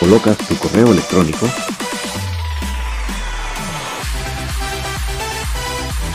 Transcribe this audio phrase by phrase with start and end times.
[0.00, 1.48] colocas tu correo electrónico,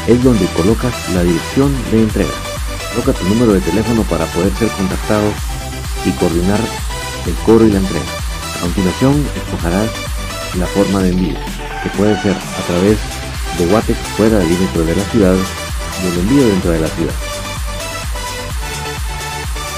[0.07, 2.31] es donde colocas la dirección de entrega.
[2.94, 5.31] Coloca tu número de teléfono para poder ser contactado
[6.06, 6.59] y coordinar
[7.25, 8.06] el cobro y la entrega.
[8.57, 9.89] A continuación, escogerás
[10.57, 11.38] la forma de envío,
[11.81, 12.97] que puede ser a través
[13.57, 15.36] de Watex fuera del límite de la ciudad
[16.03, 17.13] y el envío dentro de la ciudad.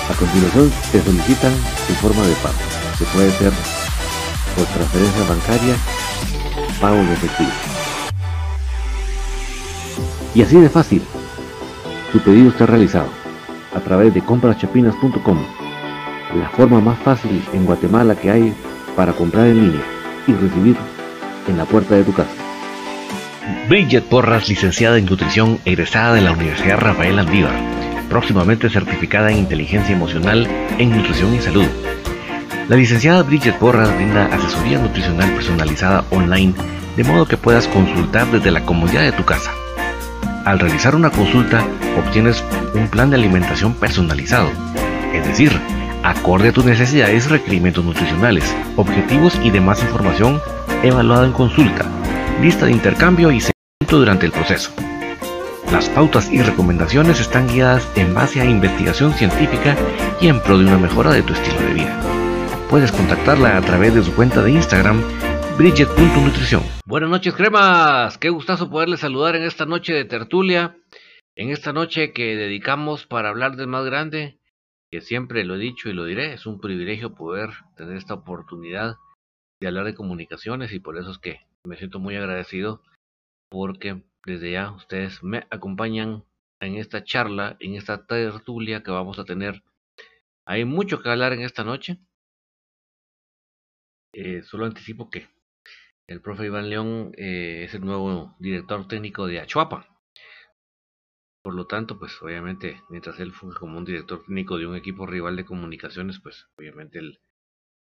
[0.10, 1.54] A continuación, te solicitan
[1.88, 2.56] tu forma de pago,
[3.00, 3.52] que puede ser
[4.56, 5.76] por transferencia bancaria,
[6.80, 7.52] pago de efectivo.
[10.34, 11.02] Y así de fácil,
[12.12, 13.08] tu pedido está realizado
[13.74, 15.38] a través de compraschapinas.com,
[16.40, 18.54] la forma más fácil en Guatemala que hay
[18.96, 19.84] para comprar en línea
[20.28, 20.78] y recibir
[21.48, 22.32] en la puerta de tu casa.
[23.70, 27.56] Bridget Porras, licenciada en nutrición, egresada de la Universidad Rafael Andívar,
[28.10, 30.48] próximamente certificada en inteligencia emocional
[30.78, 31.68] en nutrición y salud
[32.68, 36.54] la licenciada Bridget Porras brinda asesoría nutricional personalizada online
[36.96, 39.52] de modo que puedas consultar desde la comodidad de tu casa.
[40.46, 41.64] Al realizar una consulta
[41.98, 42.44] obtienes
[42.74, 44.50] un plan de alimentación personalizado,
[45.14, 45.52] es decir,
[46.04, 50.42] acorde a tus necesidades requerimientos nutricionales, objetivos y demás información
[50.84, 51.86] evaluada en consulta,
[52.42, 54.72] lista de intercambio y seguimiento durante el proceso.
[55.72, 59.76] Las pautas y recomendaciones están guiadas en base a investigación científica
[60.22, 62.00] y en pro de una mejora de tu estilo de vida.
[62.70, 65.00] Puedes contactarla a través de su cuenta de Instagram,
[65.56, 66.64] Bridget.nutrición.
[66.86, 68.18] Buenas noches, cremas.
[68.18, 70.76] Qué gustazo poderles saludar en esta noche de tertulia.
[71.36, 74.40] En esta noche que dedicamos para hablar del más grande,
[74.90, 78.96] que siempre lo he dicho y lo diré, es un privilegio poder tener esta oportunidad
[79.62, 82.82] de hablar de comunicaciones y por eso es que me siento muy agradecido
[83.50, 86.24] porque desde ya ustedes me acompañan
[86.60, 89.62] en esta charla, en esta tertulia que vamos a tener.
[90.48, 92.00] Hay mucho que hablar en esta noche.
[94.18, 95.28] Eh, solo anticipo que
[96.08, 99.90] el profe Iván León eh, es el nuevo director técnico de Achuapa.
[101.44, 105.06] Por lo tanto, pues obviamente, mientras él funge como un director técnico de un equipo
[105.06, 107.20] rival de comunicaciones, pues obviamente él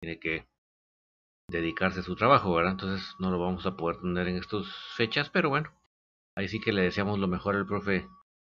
[0.01, 0.48] tiene que
[1.48, 2.71] dedicarse a su trabajo, ¿verdad?
[2.71, 4.66] Entonces no lo vamos a poder tener en estas
[4.98, 5.71] fechas, pero bueno,
[6.36, 8.07] ahí sí que le deseamos lo mejor al profe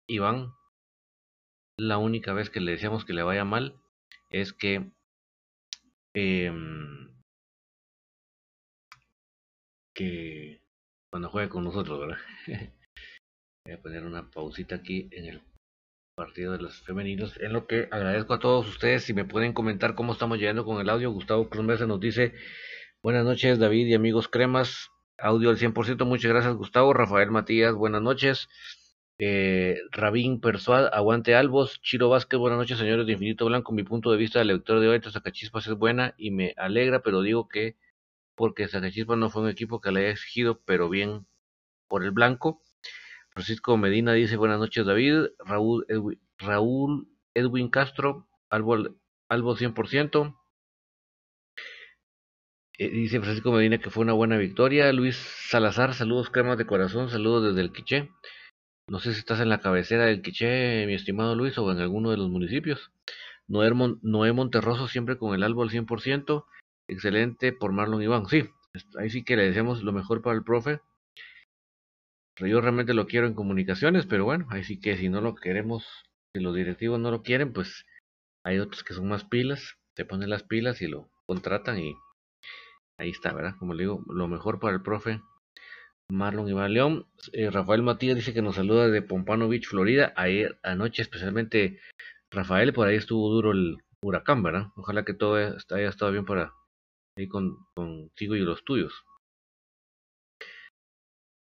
[0.08, 0.54] Iván.
[1.78, 3.76] La única vez que le deseamos que le vaya mal
[4.30, 4.94] es que
[6.14, 6.54] eh,
[9.96, 10.62] que
[11.12, 12.18] cuando juegue con nosotros, ¿verdad?
[13.66, 15.42] Voy a poner una pausita aquí en el
[16.16, 19.96] partido de los femeninos, en lo que agradezco a todos ustedes si me pueden comentar
[19.96, 21.12] cómo estamos llegando con el audio.
[21.12, 22.34] Gustavo Cruz Mesa nos dice,
[23.02, 28.02] buenas noches David y amigos cremas, audio al 100%, muchas gracias Gustavo, Rafael Matías, buenas
[28.02, 28.48] noches.
[29.18, 34.12] Eh, Rabín Persuad, Aguante Albos, Chiro Vázquez, buenas noches señores de Infinito Blanco, mi punto
[34.12, 37.78] de vista del lector de hoy, Sacachispas es buena y me alegra, pero digo que
[38.36, 41.26] porque Zacachispa no fue un equipo que le haya exigido, pero bien
[41.88, 42.62] por el blanco.
[43.32, 48.78] Francisco Medina dice buenas noches David, Raúl Edwin, Raúl Edwin Castro, Albo,
[49.30, 50.38] Albo 100%.
[52.78, 54.92] Eh, dice Francisco Medina que fue una buena victoria.
[54.94, 55.16] Luis
[55.50, 58.10] Salazar, saludos cremas de corazón, saludos desde el Quiché.
[58.88, 62.12] No sé si estás en la cabecera del Quiché, mi estimado Luis, o en alguno
[62.12, 62.92] de los municipios.
[63.48, 66.46] Noé, Noé Monterroso siempre con el Albo al 100%.
[66.88, 68.28] Excelente por Marlon Iván.
[68.28, 68.50] Sí,
[68.98, 70.80] ahí sí que le deseamos lo mejor para el profe.
[72.38, 75.86] Yo realmente lo quiero en comunicaciones, pero bueno, ahí sí que si no lo queremos,
[76.34, 77.86] si los directivos no lo quieren, pues
[78.44, 81.96] hay otros que son más pilas, se ponen las pilas y lo contratan y
[83.00, 83.56] ahí está, ¿verdad?
[83.58, 85.22] Como le digo, lo mejor para el profe
[86.10, 87.08] Marlon Iván León.
[87.34, 90.14] Eh, Rafael Matías dice que nos saluda de Pompano Beach, Florida.
[90.16, 91.80] Ayer anoche, especialmente
[92.32, 94.68] Rafael, por ahí estuvo duro el huracán, ¿verdad?
[94.76, 96.54] Ojalá que todo haya estado bien para
[97.18, 99.06] ahí con, contigo y los tuyos.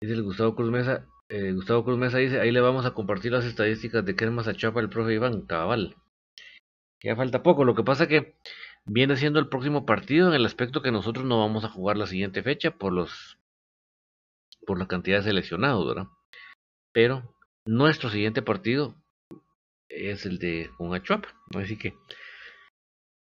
[0.01, 1.07] Dice el Gustavo Cruz Mesa.
[1.29, 4.55] Eh, Gustavo Cruz Mesa dice: Ahí le vamos a compartir las estadísticas de Cremas a
[4.55, 5.95] Chapa el profe Iván Cabal.
[7.03, 7.65] Ya falta poco.
[7.65, 8.35] Lo que pasa que
[8.85, 12.07] viene siendo el próximo partido en el aspecto que nosotros no vamos a jugar la
[12.07, 13.37] siguiente fecha por los
[14.65, 16.07] por la cantidad de seleccionados, ¿verdad?
[16.91, 17.35] Pero
[17.67, 18.95] nuestro siguiente partido
[19.89, 21.93] es el de con Achuapa, así que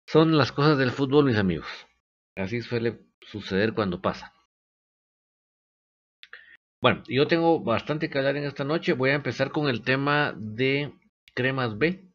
[0.07, 1.67] son las cosas del fútbol, mis amigos.
[2.39, 4.33] Así suele suceder cuando pasa.
[6.81, 8.93] Bueno, yo tengo bastante que hablar en esta noche.
[8.93, 10.93] Voy a empezar con el tema de
[11.35, 12.09] cremas B.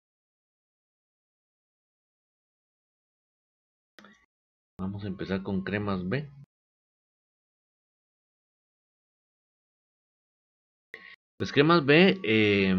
[4.80, 6.30] Vamos a empezar con cremas B.
[11.36, 12.74] Pues cremas B, eh,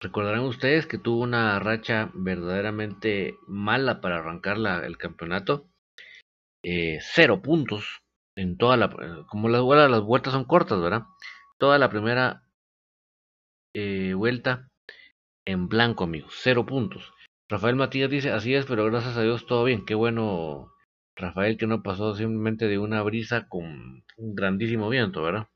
[0.00, 5.68] recordarán ustedes que tuvo una racha verdaderamente mala para arrancar la, el campeonato.
[6.64, 8.02] Eh, cero puntos
[8.36, 8.90] en toda la...
[9.28, 11.02] Como las, las vueltas son cortas, ¿verdad?
[11.58, 12.42] Toda la primera
[13.74, 14.70] eh, vuelta
[15.44, 16.34] en blanco, amigos.
[16.38, 17.12] Cero puntos.
[17.48, 19.84] Rafael Matías dice, así es, pero gracias a Dios todo bien.
[19.84, 20.72] Qué bueno,
[21.16, 25.48] Rafael, que no pasó simplemente de una brisa con un grandísimo viento, ¿verdad?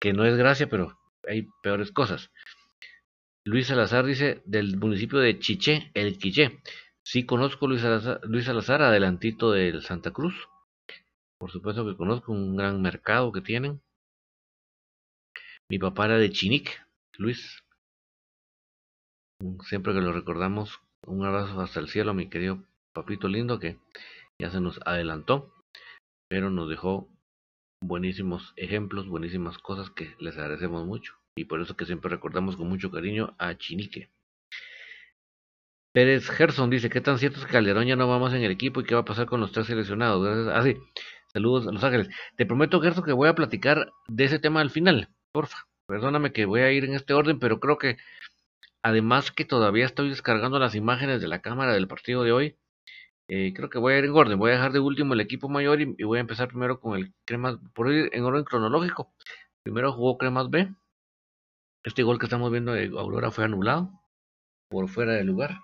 [0.00, 2.30] Que no es gracia, pero hay peores cosas.
[3.44, 6.60] Luis Salazar dice, del municipio de Chiché, el Quiché.
[7.06, 10.34] Sí conozco Luis Salazar, Luis adelantito del Santa Cruz.
[11.38, 13.80] Por supuesto que conozco un gran mercado que tienen.
[15.70, 16.84] Mi papá era de Chinic,
[17.16, 17.62] Luis.
[19.68, 23.78] Siempre que lo recordamos, un abrazo hasta el cielo, mi querido papito lindo, que
[24.40, 25.54] ya se nos adelantó,
[26.28, 27.08] pero nos dejó
[27.80, 31.14] buenísimos ejemplos, buenísimas cosas que les agradecemos mucho.
[31.36, 34.10] Y por eso que siempre recordamos con mucho cariño a Chinique.
[35.96, 38.82] Pérez Gerson dice, ¿qué tan cierto es que Calderón ya no vamos en el equipo
[38.82, 40.22] y qué va a pasar con los tres seleccionados?
[40.22, 40.54] Gracias.
[40.54, 40.76] Ah, sí.
[41.32, 42.10] Saludos a Los Ángeles.
[42.36, 45.08] Te prometo, Gerson, que voy a platicar de ese tema al final.
[45.32, 45.56] Porfa.
[45.86, 47.96] Perdóname que voy a ir en este orden, pero creo que
[48.82, 52.56] además que todavía estoy descargando las imágenes de la cámara del partido de hoy,
[53.28, 54.38] eh, creo que voy a ir en orden.
[54.38, 57.14] Voy a dejar de último el equipo mayor y, voy a empezar primero con el
[57.24, 59.14] Cremas, por ir en orden cronológico.
[59.62, 60.68] Primero jugó Cremas B.
[61.84, 63.90] Este gol que estamos viendo de Aurora fue anulado
[64.68, 65.56] por fuera del lugar.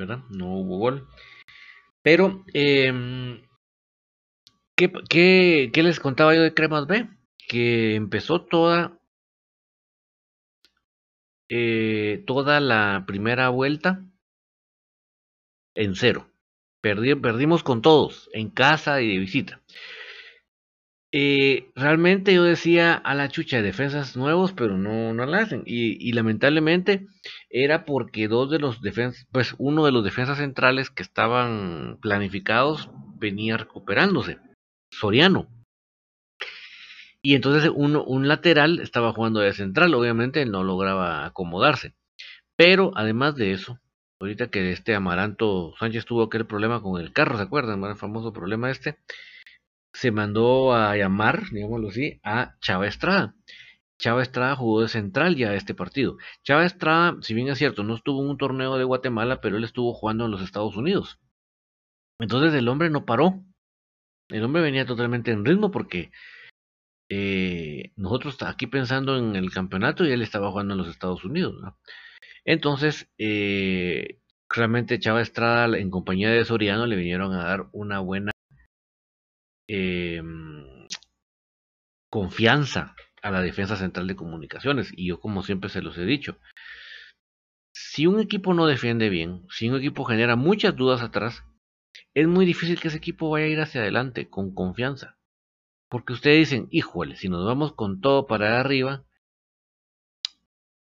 [0.00, 0.24] ¿Verdad?
[0.30, 1.08] No hubo gol.
[2.02, 2.90] Pero, eh,
[4.74, 7.06] ¿qué, qué, qué les contaba yo de Cremas B?
[7.50, 9.00] que empezó toda
[11.48, 14.04] eh, toda la primera vuelta
[15.74, 16.30] en cero.
[16.80, 19.60] perdimos con todos, en casa y de visita.
[21.12, 25.62] Eh, realmente yo decía a la chucha de defensas nuevos, pero no, no la hacen.
[25.66, 27.06] Y, y, lamentablemente
[27.48, 32.90] era porque dos de los defensas, pues uno de los defensas centrales que estaban planificados
[33.18, 34.38] venía recuperándose.
[34.92, 35.48] Soriano.
[37.22, 41.94] Y entonces uno, un lateral estaba jugando de central, obviamente no lograba acomodarse.
[42.56, 43.78] Pero además de eso,
[44.20, 47.82] ahorita que este Amaranto Sánchez tuvo aquel problema con el carro, ¿se acuerdan?
[47.84, 48.98] El famoso problema este.
[49.92, 53.34] Se mandó a llamar, digámoslo así, a Chava Estrada.
[53.98, 56.16] Chava Estrada jugó de central ya este partido.
[56.42, 59.64] Chava Estrada, si bien es cierto, no estuvo en un torneo de Guatemala, pero él
[59.64, 61.18] estuvo jugando en los Estados Unidos.
[62.18, 63.44] Entonces el hombre no paró.
[64.28, 66.12] El hombre venía totalmente en ritmo porque
[67.10, 71.56] eh, nosotros aquí pensando en el campeonato y él estaba jugando en los Estados Unidos.
[72.44, 78.32] Entonces, eh, realmente Chava Estrada en compañía de Soriano le vinieron a dar una buena
[79.72, 80.88] em,
[82.10, 84.92] confianza a la defensa central de comunicaciones.
[84.96, 86.38] Y yo como siempre se los he dicho,
[87.72, 91.44] si un equipo no defiende bien, si un equipo genera muchas dudas atrás,
[92.14, 95.18] es muy difícil que ese equipo vaya a ir hacia adelante con confianza.
[95.88, 99.04] Porque ustedes dicen, híjole, si nos vamos con todo para arriba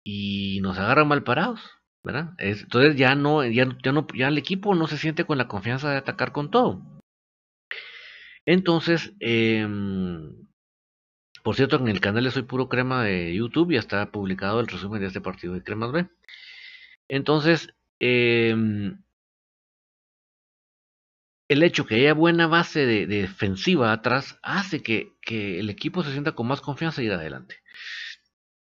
[0.03, 1.61] y nos agarran mal parados,
[2.03, 2.35] ¿verdad?
[2.39, 5.91] entonces ya no, ya, ya no, ya el equipo no se siente con la confianza
[5.91, 7.00] de atacar con todo.
[8.47, 9.67] Entonces, eh,
[11.43, 14.67] por cierto, en el canal de Soy Puro Crema de YouTube ya está publicado el
[14.67, 16.09] resumen de este partido de Cremas B.
[17.09, 18.55] Entonces, eh,
[21.51, 26.33] el hecho que haya buena base de, defensiva atrás hace que, el equipo se sienta
[26.33, 27.57] con más confianza y ir adelante.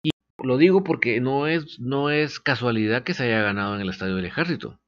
[0.03, 0.11] Y
[0.43, 4.17] lo digo porque no es, no es casualidad que se haya ganado en el Estadio
[4.17, 4.79] del Ejército.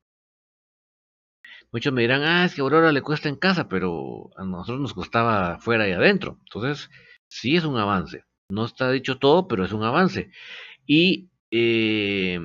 [1.72, 4.94] Muchos me dirán, ah, es que Aurora le cuesta en casa, pero a nosotros nos
[4.94, 6.38] costaba fuera y adentro.
[6.46, 6.90] Entonces,
[7.28, 8.24] sí es un avance.
[8.48, 10.30] No está dicho todo, pero es un avance.
[10.86, 12.40] Y eh,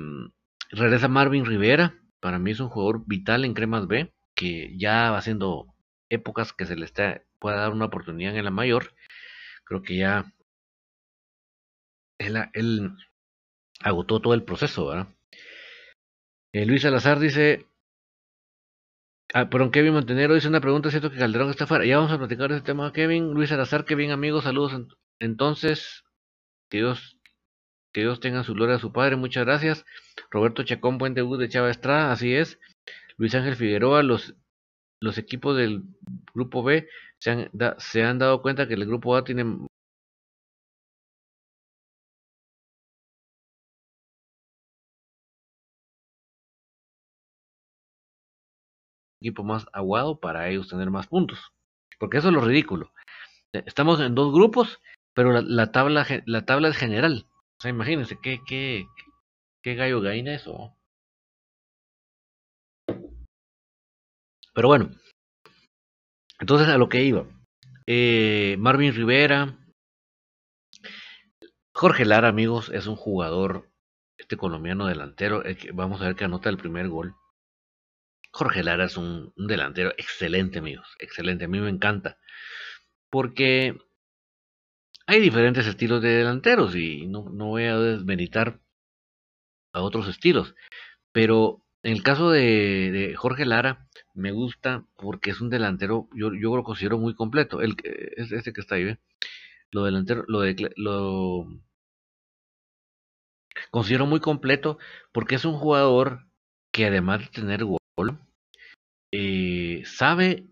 [0.70, 1.94] regresa Marvin Rivera.
[2.20, 5.74] Para mí es un jugador vital en Cremas B, que ya va haciendo
[6.08, 8.94] épocas que se le está, pueda dar una oportunidad en la mayor.
[9.64, 10.32] Creo que ya
[12.18, 12.92] él, él
[13.80, 15.08] agotó todo el proceso, ¿verdad?
[16.52, 17.66] Eh, Luis Salazar dice,
[19.34, 21.84] Ah, Kevin Montenero dice una pregunta, ¿es cierto que Calderón está fuera?
[21.84, 23.32] Ya vamos a platicar ese tema, Kevin.
[23.34, 24.72] Luis Salazar, Kevin, amigos, saludos.
[25.18, 26.04] Entonces,
[26.70, 27.18] que Dios,
[27.92, 29.84] que Dios tenga su gloria a su padre, muchas gracias.
[30.30, 32.58] Roberto Chacón, buen debut de Chava Estrada, así es.
[33.16, 34.34] Luis Ángel Figueroa, los,
[35.00, 35.82] los equipos del
[36.34, 39.44] grupo B se han, se han dado cuenta que el grupo A tiene
[49.26, 51.52] equipo más aguado para ellos tener más puntos.
[51.98, 52.92] Porque eso es lo ridículo.
[53.52, 54.80] Eh, estamos en dos grupos,
[55.14, 57.26] pero la, tabla, la tabla es general.
[57.58, 58.86] O sea, imagínense qué, qué,
[59.62, 60.76] qué gallo gaina eso.
[64.54, 64.90] Pero bueno,
[66.38, 67.26] entonces a lo que iba.
[67.86, 69.58] Eh, Marvin Rivera,
[71.74, 73.68] Jorge Lara, amigos, es un jugador,
[74.18, 75.42] este colombiano delantero,
[75.74, 77.14] vamos a ver que anota el primer gol.
[78.32, 80.88] Jorge Lara es un, delantero excelente, amigos.
[80.98, 81.46] Excelente.
[81.46, 82.18] A mí me encanta.
[83.10, 83.76] Porque
[85.06, 88.60] hay diferentes estilos de delanteros y no, voy a desmeritar
[89.72, 90.54] a otros estilos.
[91.12, 96.56] Pero en el caso de, Jorge Lara, me gusta porque es un delantero, yo, yo
[96.56, 97.62] lo considero muy completo.
[97.62, 97.76] El,
[98.16, 98.98] es este que está ahí, ¿ve?
[99.70, 100.42] Lo delantero, lo,
[100.76, 101.46] lo
[103.70, 104.78] considero muy completo
[105.12, 106.26] porque es un jugador
[106.72, 107.64] que además de tener
[109.12, 110.44] eh, sabe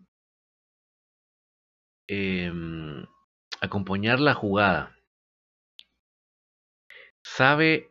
[2.08, 3.06] em,
[3.60, 4.96] acompañar la jugada.
[7.22, 7.90] Sabe,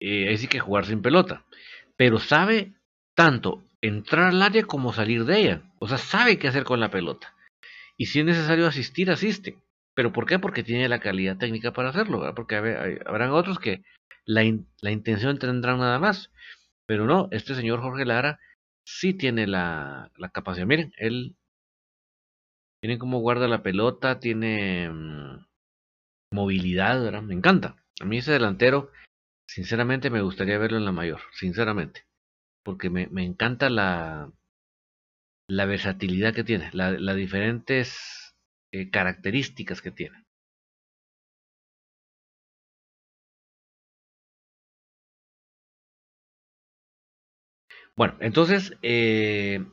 [0.00, 1.44] eh, que jugar sin pelota,
[1.96, 2.74] pero sabe
[3.14, 5.62] tanto entrar al área como salir de ella.
[5.78, 7.34] O sea, sabe qué hacer con la pelota.
[7.96, 9.58] Y si es necesario asistir, asiste.
[9.94, 10.38] ¿Pero por qué?
[10.38, 13.84] Porque tiene la calidad técnica para hacerlo, Porque habrán otros que
[14.26, 14.42] la,
[14.80, 16.30] la intención tendrán nada más.
[16.86, 18.40] Pero no, este señor Jorge Lara
[18.84, 20.66] sí tiene la, la capacidad.
[20.66, 21.36] Miren, él
[22.80, 25.46] tiene como guarda la pelota, tiene mm,
[26.32, 27.22] movilidad.
[27.22, 27.76] Me encanta.
[28.00, 28.90] A mí ese delantero,
[29.48, 32.04] sinceramente, me gustaría verlo en la mayor, sinceramente.
[32.62, 34.30] Porque me, me encanta la,
[35.48, 38.34] la versatilidad que tiene, las la diferentes
[38.72, 40.23] eh, características que tiene.
[47.96, 49.64] Bueno, entonces, eh,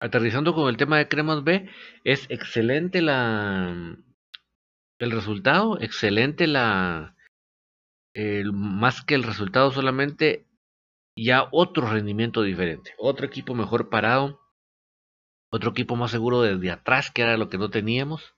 [0.00, 1.68] aterrizando con el tema de Cremas B,
[2.04, 3.96] es excelente la
[4.98, 7.14] el resultado, excelente la
[8.52, 10.46] más que el resultado solamente
[11.18, 14.40] ya otro rendimiento diferente, otro equipo mejor parado,
[15.52, 18.34] otro equipo más seguro desde atrás, que era lo que no teníamos.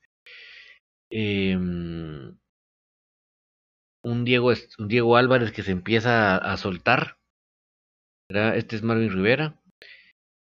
[1.11, 2.37] Em,
[4.05, 7.18] un Diego un Diego Álvarez que se empieza a soltar
[8.29, 9.55] este es Marvin Rivera.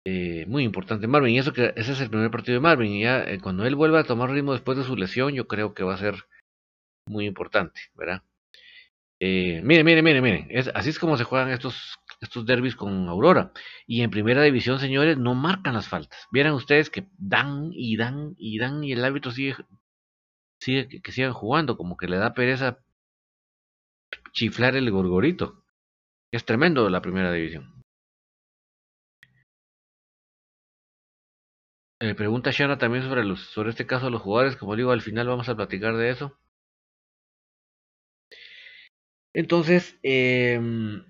[0.05, 1.35] Eh, muy importante Marvin.
[1.35, 2.93] Y eso que ese es el primer partido de Marvin.
[2.93, 5.75] Y ya eh, cuando él vuelva a tomar ritmo después de su lesión, yo creo
[5.75, 6.15] que va a ser
[7.07, 8.23] muy importante, ¿verdad?
[9.21, 10.47] Eh, miren, miren, miren, miren.
[10.51, 13.53] Es, así es como se juegan estos, estos derbis con Aurora.
[13.87, 16.27] Y en primera división, señores, no marcan las faltas.
[16.31, 19.57] Vieran ustedes que dan y dan y dan y el árbitro sigue,
[20.59, 22.79] que sigan jugando, como que le da pereza
[24.33, 25.65] chiflar el gorgorito.
[26.37, 27.83] Es tremendo la primera división.
[31.99, 34.57] Eh, pregunta Shana también sobre, los, sobre este caso de los jugadores.
[34.57, 36.38] Como digo, al final vamos a platicar de eso.
[39.33, 41.03] Entonces, em,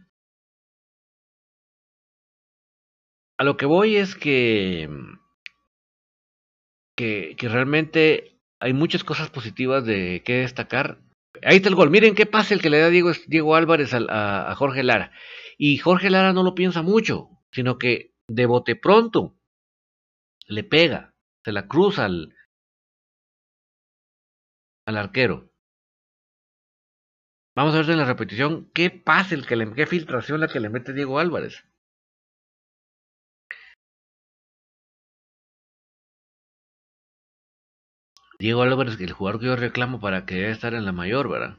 [3.38, 4.88] a lo que voy es que,
[6.96, 11.00] que, que realmente hay muchas cosas positivas de que destacar
[11.42, 11.90] Ahí está el gol.
[11.90, 15.12] Miren qué pasa el que le da Diego, Álvarez a, Jorge Lara.
[15.58, 19.38] Y Jorge Lara no lo piensa mucho, sino que de bote pronto
[20.46, 22.34] le pega, se la cruza al,
[24.86, 25.50] al arquero.
[27.54, 30.60] Vamos a ver en la repetición qué pasa, el que le, qué filtración la que
[30.60, 31.64] le mete Diego Álvarez.
[38.38, 41.58] Diego Álvarez, el jugador que yo reclamo para que debe estar en la mayor, ¿verdad?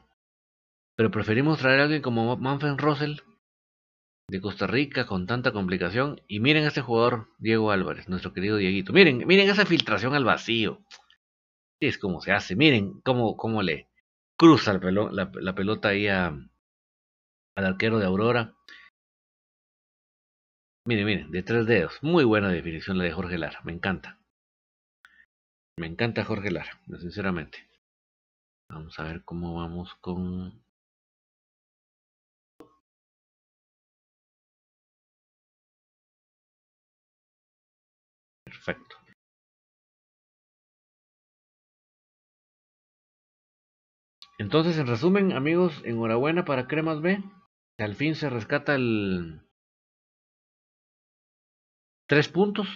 [0.95, 3.19] Pero preferimos traer a alguien como Manfred Russell,
[4.29, 6.21] de Costa Rica con tanta complicación.
[6.27, 8.93] Y miren a este jugador, Diego Álvarez, nuestro querido Dieguito.
[8.93, 10.81] Miren, miren esa filtración al vacío.
[11.79, 12.55] Es como se hace.
[12.55, 13.87] Miren cómo, cómo le
[14.37, 16.49] cruza la, pelota ahí al
[17.55, 18.55] arquero de Aurora.
[20.85, 21.97] Miren, miren, de tres dedos.
[22.01, 23.61] Muy buena definición la de Jorge Lara.
[23.63, 24.19] Me encanta.
[25.79, 27.59] Me encanta Jorge Lara, sinceramente.
[28.69, 30.63] Vamos a ver cómo vamos con
[38.43, 38.95] Perfecto.
[44.39, 47.23] Entonces, en resumen, amigos, enhorabuena para Cremas B.
[47.77, 49.41] Al fin se rescata el
[52.07, 52.67] tres puntos.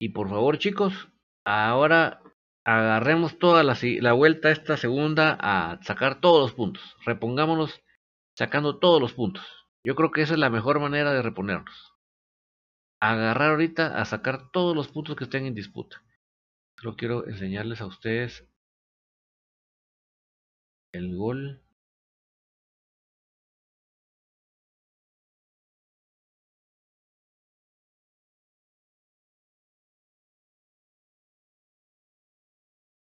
[0.00, 1.08] Y por favor, chicos,
[1.44, 2.20] ahora
[2.64, 6.96] agarremos toda la, la vuelta esta segunda a sacar todos los puntos.
[7.04, 7.82] Repongámonos
[8.36, 9.44] sacando todos los puntos.
[9.84, 11.90] Yo creo que esa es la mejor manera de reponernos
[13.00, 16.02] agarrar ahorita a sacar todos los puntos que estén en disputa.
[16.76, 18.46] Solo quiero enseñarles a ustedes
[20.92, 21.62] el gol.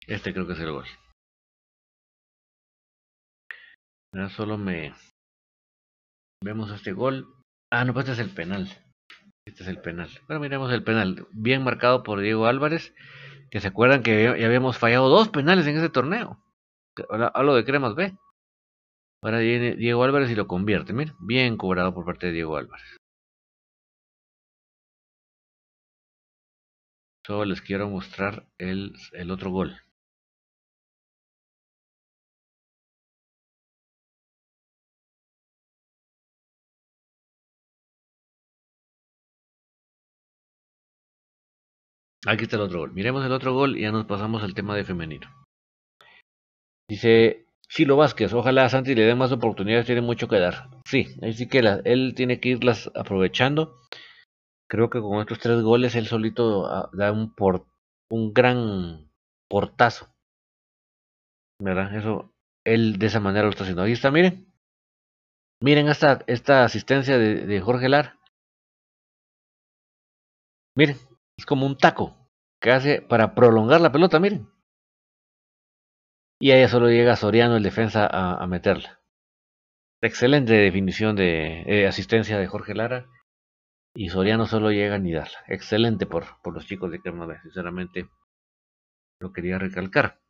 [0.06, 0.86] Este creo que es el gol.
[4.12, 4.94] Ahora solo me
[6.42, 7.26] vemos este gol.
[7.72, 8.68] Ah, no, pues este es el penal.
[9.44, 10.08] Este es el penal.
[10.26, 11.26] Bueno, miremos el penal.
[11.32, 12.94] Bien marcado por Diego Álvarez.
[13.50, 16.40] Que se acuerdan que ya habíamos fallado dos penales en ese torneo.
[17.34, 18.16] hablo de Cremas B.
[19.22, 20.92] Ahora viene Diego Álvarez y lo convierte.
[20.92, 22.96] Mira, bien cobrado por parte de Diego Álvarez.
[27.26, 29.80] Solo les quiero mostrar el, el otro gol.
[42.26, 42.92] Aquí está el otro gol.
[42.92, 45.28] Miremos el otro gol y ya nos pasamos al tema de femenino.
[46.88, 50.68] Dice Chilo Vázquez, ojalá a Santi le dé más oportunidades, tiene mucho que dar.
[50.84, 53.80] Sí, así que él tiene que irlas aprovechando.
[54.68, 57.32] Creo que con estos tres goles él solito ah, da un,
[58.10, 59.10] un gran
[59.48, 60.08] portazo.
[61.60, 61.94] ¿Verdad?
[61.94, 62.32] Eso,
[62.64, 63.82] él de esa manera lo está haciendo.
[63.82, 64.52] Ahí está, miren.
[65.62, 68.18] Miren esta, esta asistencia de, de Jorge Lar.
[70.76, 70.96] Miren,
[71.36, 72.16] es como un taco
[72.60, 74.48] que hace para prolongar la pelota, miren.
[76.38, 79.00] Y ahí solo llega Soriano, el defensa, a, meterla.
[80.02, 83.06] Excelente definición de eh, asistencia de Jorge Lara.
[83.94, 85.38] Y Soriano solo llega ni darla.
[85.46, 88.08] Excelente por, por los chicos de Crema sinceramente.
[89.20, 90.20] Lo quería recalcar.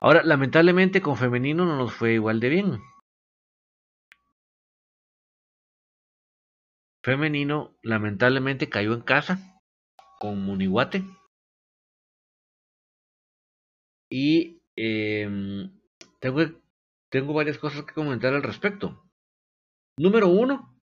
[0.00, 2.80] Ahora, lamentablemente con femenino no nos fue igual de bien.
[7.02, 9.60] Femenino lamentablemente cayó en casa
[10.18, 11.04] con Munihuate.
[14.10, 15.72] Y em,
[16.20, 16.40] tengo,
[17.10, 19.04] tengo varias cosas que comentar al respecto.
[19.98, 20.78] Número uno,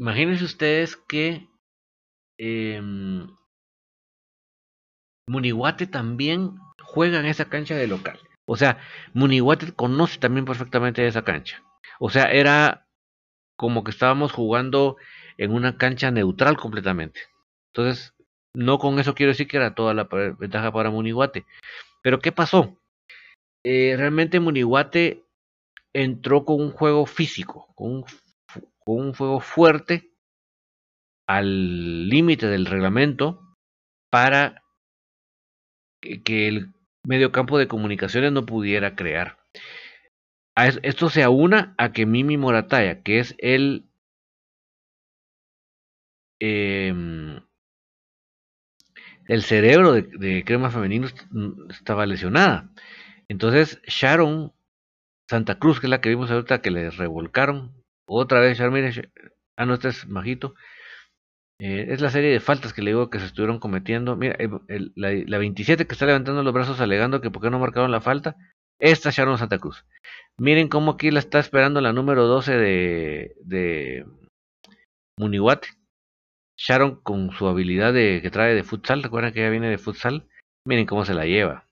[0.00, 1.48] imagínense ustedes que
[2.38, 2.80] eh,
[5.90, 8.18] también juega en esa cancha de local.
[8.46, 8.78] O sea,
[9.12, 11.62] Munihuate conoce también perfectamente esa cancha.
[11.98, 12.85] O sea, era
[13.56, 14.96] como que estábamos jugando
[15.38, 17.20] en una cancha neutral completamente.
[17.72, 18.14] Entonces,
[18.54, 20.04] no con eso quiero decir que era toda la
[20.38, 21.44] ventaja para Munihuate.
[22.02, 22.78] Pero ¿qué pasó?
[23.64, 25.24] Eh, realmente Munihuate
[25.92, 28.04] entró con un juego físico, con un,
[28.78, 30.12] con un juego fuerte
[31.26, 33.54] al límite del reglamento
[34.10, 34.62] para
[36.00, 36.72] que el
[37.04, 39.35] mediocampo de comunicaciones no pudiera crear
[40.56, 43.86] esto se aúna a que Mimi Morataya, que es el
[46.40, 47.40] em,
[49.28, 51.08] el cerebro de, Crema Femenino
[51.68, 52.70] estaba lesionada.
[53.28, 54.52] Entonces Sharon
[55.28, 57.74] Santa Cruz, que es la que vimos ahorita que le revolcaron,
[58.06, 59.10] otra vez Sharon, mire,
[59.56, 60.54] ah no, este es Majito.
[61.58, 64.16] Eh, es la serie de faltas que le digo que se estuvieron cometiendo.
[64.16, 64.36] Mira,
[64.94, 68.00] la, la, 27 que está levantando los brazos alegando que por qué no marcaron la
[68.00, 68.36] falta.
[68.78, 69.84] Esta Sharon Santa Cruz.
[70.38, 74.06] Miren cómo aquí la está esperando la número 12 de, de.
[76.58, 80.28] Sharon con su habilidad de, que trae de futsal, recuerdan que ella viene de futsal.
[80.66, 81.68] Miren cómo se la lleva.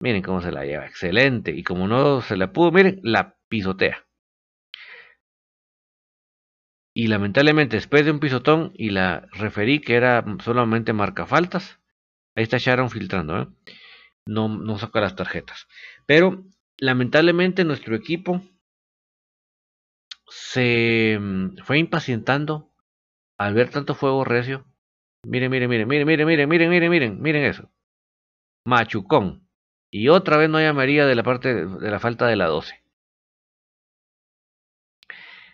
[0.00, 0.86] Miren cómo se la lleva.
[0.86, 1.52] Excelente.
[1.52, 4.06] Y como no se la pudo, miren, la pisotea.
[6.94, 11.80] Y lamentablemente después de un pisotón y la referí que era solamente marca faltas.
[12.36, 13.48] Ahí está Sharon filtrando, ¿eh?
[14.26, 15.66] No, no saca las tarjetas.
[16.10, 16.42] Pero
[16.78, 18.42] lamentablemente nuestro equipo
[20.26, 22.74] se mm, fue impacientando
[23.38, 24.66] al ver tanto fuego recio.
[25.24, 27.70] Miren, miren, miren, miren, miren, miren, miren, miren, miren, miren eso.
[28.66, 29.48] Machucón.
[29.88, 32.82] Y otra vez no hay María de la parte de la falta de la 12.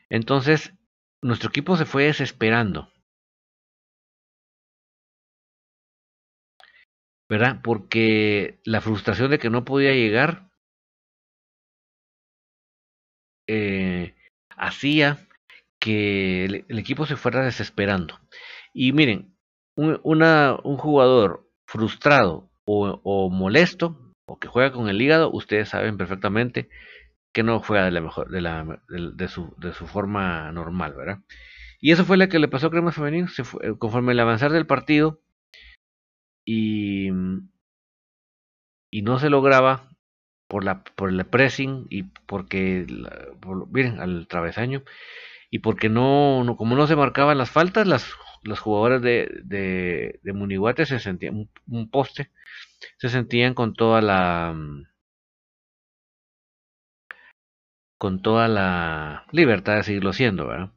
[0.08, 0.72] Entonces,
[1.20, 2.90] nuestro equipo se fue desesperando.
[7.28, 7.60] ¿Verdad?
[7.62, 10.45] Porque la frustración de que no podía llegar
[13.48, 14.14] eh,
[14.50, 15.18] hacía
[15.80, 18.18] que el, equipo se fuera desesperando.
[18.72, 19.36] Y miren,
[19.76, 25.96] un, un jugador frustrado o, o, molesto o que juega con el hígado, ustedes saben
[25.96, 26.68] perfectamente
[27.32, 31.18] que no juega de la mejor, de, la, de, su, de su forma normal, ¿verdad?
[31.80, 33.26] Y eso fue lo que le pasó a Crema fue,
[33.78, 35.20] conforme el avanzar del partido
[36.46, 37.10] y,
[38.90, 39.95] y no se lograba
[40.48, 42.86] por la por el pressing y porque
[43.70, 44.82] miren al travesaño
[45.50, 50.20] y porque no, no, como no se marcaban las faltas las los jugadores de, de,
[50.22, 52.30] de Munihuate se sentían un, poste
[52.98, 54.54] se sentían con toda la
[57.98, 60.70] con toda la libertad de seguirlo haciendo ¿verdad?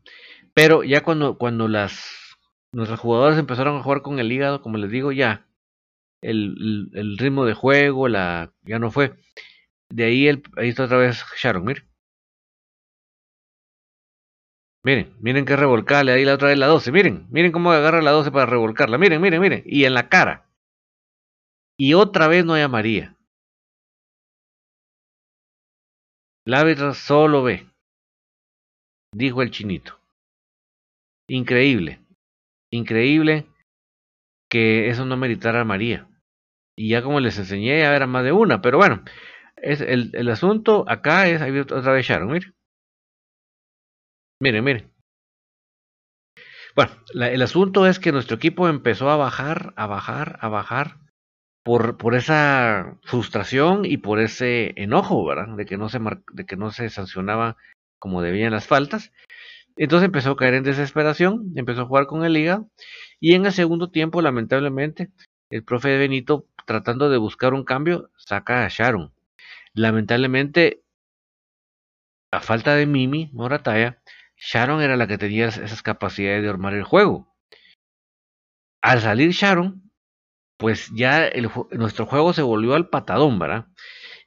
[0.53, 2.38] pero ya cuando cuando las
[2.71, 5.45] nuestros jugadores empezaron a jugar con el hígado como les digo ya
[6.21, 9.13] el, el, el ritmo de juego la ya no fue
[9.89, 11.89] de ahí, el, ahí está otra vez Sharon, miren.
[14.84, 16.91] Miren, miren qué revolcale ahí la otra vez la 12.
[16.91, 18.97] Miren, miren cómo agarra la 12 para revolcarla.
[18.97, 19.63] Miren, miren, miren.
[19.65, 20.49] Y en la cara.
[21.78, 23.17] Y otra vez no hay a María.
[26.45, 27.67] La solo ve.
[29.13, 29.99] Dijo el chinito.
[31.28, 31.99] Increíble.
[32.71, 33.45] Increíble
[34.49, 36.08] que eso no meritara a María.
[36.75, 38.62] Y ya como les enseñé, ya era más de una.
[38.62, 39.04] Pero bueno,
[39.62, 42.54] es el, el asunto acá es, ahí otra vez Sharon, miren.
[44.41, 44.91] Miren, miren.
[46.76, 50.98] Bueno, el asunto es que nuestro equipo empezó a bajar, a bajar, a bajar
[51.63, 55.56] por, por esa frustración y por ese enojo, ¿verdad?
[55.58, 56.00] De que no se
[56.34, 57.58] de que no se sancionaba
[58.00, 59.12] como debían las faltas.
[59.76, 62.65] Entonces empezó a caer en desesperación, empezó a jugar con el liga
[63.19, 65.12] y en el segundo tiempo, lamentablemente,
[65.50, 69.12] el profe Benito, tratando de buscar un cambio, saca a Sharon.
[69.73, 70.84] Lamentablemente,
[72.32, 74.01] a falta de Mimi Morataya,
[74.38, 77.36] Sharon era la que tenía esas capacidades de armar el juego.
[78.82, 79.91] Al salir Sharon,
[80.58, 81.29] pues ya
[81.71, 83.67] nuestro juego se volvió al patadón, ¿verdad?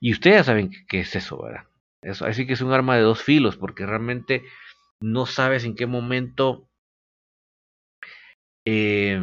[0.01, 1.65] Y ustedes ya saben qué es eso, ¿verdad?
[2.03, 4.43] Eso, así que es un arma de dos filos, porque realmente
[5.01, 6.69] no sabes en qué momento
[8.65, 9.19] eh,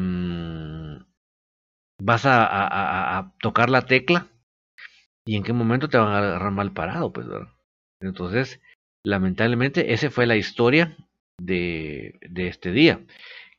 [2.02, 4.28] vas a, tocar la tecla
[5.30, 7.28] y en qué momento te van a agarrar mal parado, pues.
[8.02, 8.60] Entonces,
[9.06, 10.98] lamentablemente, esa fue la historia
[11.40, 13.06] de, de este día,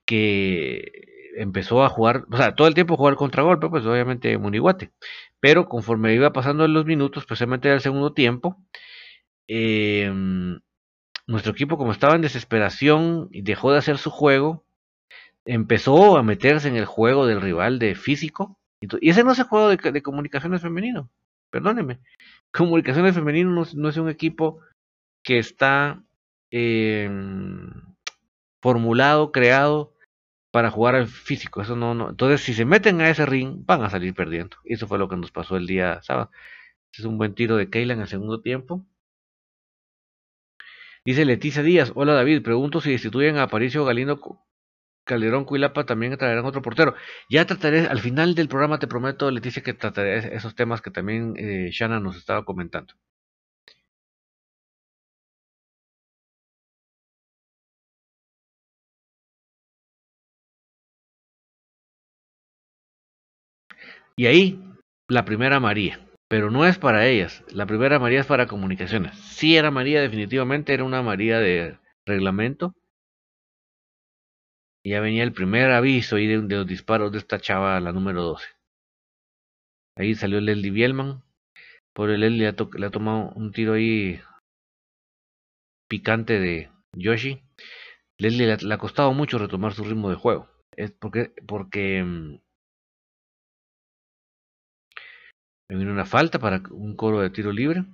[0.04, 4.90] que empezó a jugar, o sea, todo el tiempo jugar contragolpe, pues obviamente Muniguate,
[5.38, 8.56] pero conforme iba pasando los minutos, especialmente el segundo tiempo,
[9.46, 10.12] eh,
[11.28, 14.64] nuestro equipo como estaba en desesperación y dejó de hacer su juego,
[15.44, 19.44] empezó a meterse en el juego del rival de físico, y ese no es el
[19.44, 21.08] juego de, de comunicaciones femenino,
[21.50, 22.00] perdónenme,
[22.52, 24.60] Comunicaciones Femenino no, es un equipo
[25.22, 26.02] que está
[26.50, 27.08] eh,
[28.60, 29.94] formulado, creado
[30.50, 31.62] para jugar al físico.
[31.62, 32.10] Eso no, no.
[32.10, 34.56] Entonces, si se meten a ese ring, van a salir perdiendo.
[34.64, 36.30] Eso fue lo que nos pasó el día sábado.
[36.92, 38.84] es un buen tiro de Keila en el segundo tiempo.
[41.04, 44.20] Dice Leticia Díaz, hola David, pregunto si destituyen a Aparicio Galindo
[45.04, 46.94] Calderón Cuilapa también traerán otro portero.
[47.28, 51.34] Ya trataré, al final del programa te prometo, Leticia, que trataré esos temas que también
[51.36, 52.94] eh, Shana nos estaba comentando.
[64.16, 64.60] Y ahí,
[65.08, 66.00] la primera María.
[66.28, 67.42] Pero no es para ellas.
[67.50, 69.16] La primera María es para comunicaciones.
[69.18, 72.74] Sí era María, definitivamente era una María de reglamento
[74.82, 78.22] y ya venía el primer aviso ahí de, los disparos de esta chava, la número
[78.22, 78.46] 12.
[79.96, 81.22] Ahí salió Leslie Bielman.
[81.92, 84.20] Por el Leslie le ha, tomado un tiro ahí
[85.88, 87.42] picante de Yoshi.
[88.18, 90.48] Leslie le, ha costado mucho retomar su ritmo de juego.
[90.76, 92.38] Es porque, porque mmm,
[95.68, 97.84] me vino una falta para un coro de tiro libre.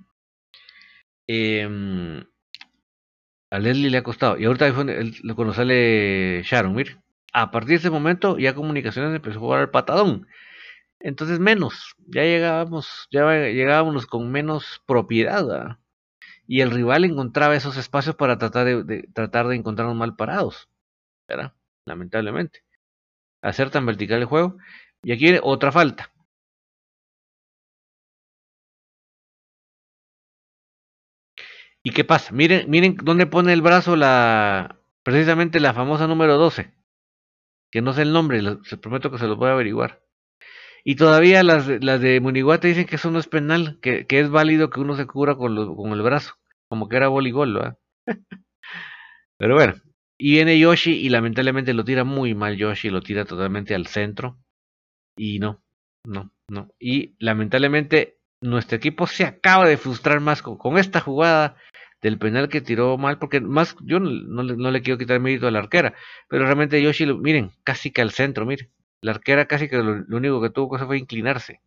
[1.27, 1.67] Eh,
[3.49, 4.37] a Leslie le ha costado.
[4.37, 6.97] Y ahorita cuando sale Sharon, mire.
[7.33, 10.27] A partir de ese momento ya comunicaciones empezó a jugar al patadón.
[10.99, 11.95] Entonces menos.
[12.07, 15.77] Ya llegábamos, ya llegábamos con menos propiedad.
[16.47, 20.69] y el rival encontraba esos espacios para tratar de, tratar de encontrarnos mal parados,
[21.27, 21.53] ¿verdad?
[21.85, 22.63] Lamentablemente.
[23.41, 24.57] Hacer tan vertical el juego.
[25.03, 26.11] Y aquí otra falta.
[31.87, 32.33] ¿Y qué pasa?
[32.33, 36.73] Miren, miren dónde pone el brazo la precisamente la famosa número 12.
[37.71, 40.03] Que no sé el nombre, se prometo que se los voy a averiguar.
[40.83, 44.29] Y todavía las, las de Muniguate dicen que eso no es penal, que, que es
[44.29, 46.33] válido que uno se cubra con, con el brazo,
[46.67, 47.77] como que era voleibol, ¿verdad?
[49.37, 49.75] Pero bueno,
[50.17, 54.37] y viene Yoshi y lamentablemente lo tira muy mal Yoshi, lo tira totalmente al centro.
[55.15, 55.63] Y no,
[56.05, 56.69] no, no.
[56.81, 61.55] Y lamentablemente nuestro equipo se acaba de frustrar más con esta jugada
[62.07, 64.09] del penal que tiró mal, porque más yo no,
[64.43, 65.93] no, le quiero quitar mérito a la arquera,
[66.29, 68.69] pero realmente Yoshi, miren, casi que al centro, miren.
[69.01, 71.61] La arquera casi que lo, único que tuvo que hacer fue inclinarse.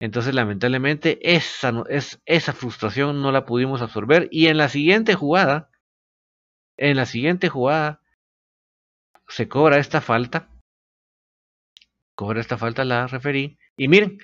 [0.00, 4.28] Entonces, lamentablemente, esa, es, esa frustración no la pudimos absorber.
[4.32, 5.70] Y en la siguiente jugada,
[6.76, 8.00] en la siguiente jugada,
[9.28, 10.48] se cobra esta falta.
[12.16, 13.56] Cobra esta falta la referí.
[13.76, 14.18] Y miren,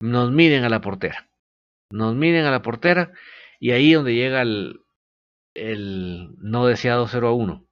[0.00, 1.28] nos miden a la portera.
[1.90, 3.12] Nos miden a la portera.
[3.60, 4.84] Y ahí donde llega el,
[6.38, 7.64] no deseado 0 a 1.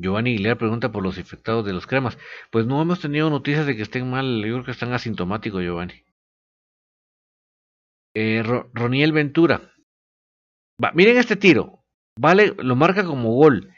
[0.00, 2.18] Giovanni le pregunta por los infectados de los cremas.
[2.50, 6.04] Pues no hemos tenido noticias de que estén mal, yo creo que están asintomáticos, Giovanni.
[8.14, 8.42] Eh,
[8.72, 9.72] Roniel Ventura.
[10.82, 11.84] Va, miren este tiro.
[12.16, 13.74] Vale, lo marca como gol.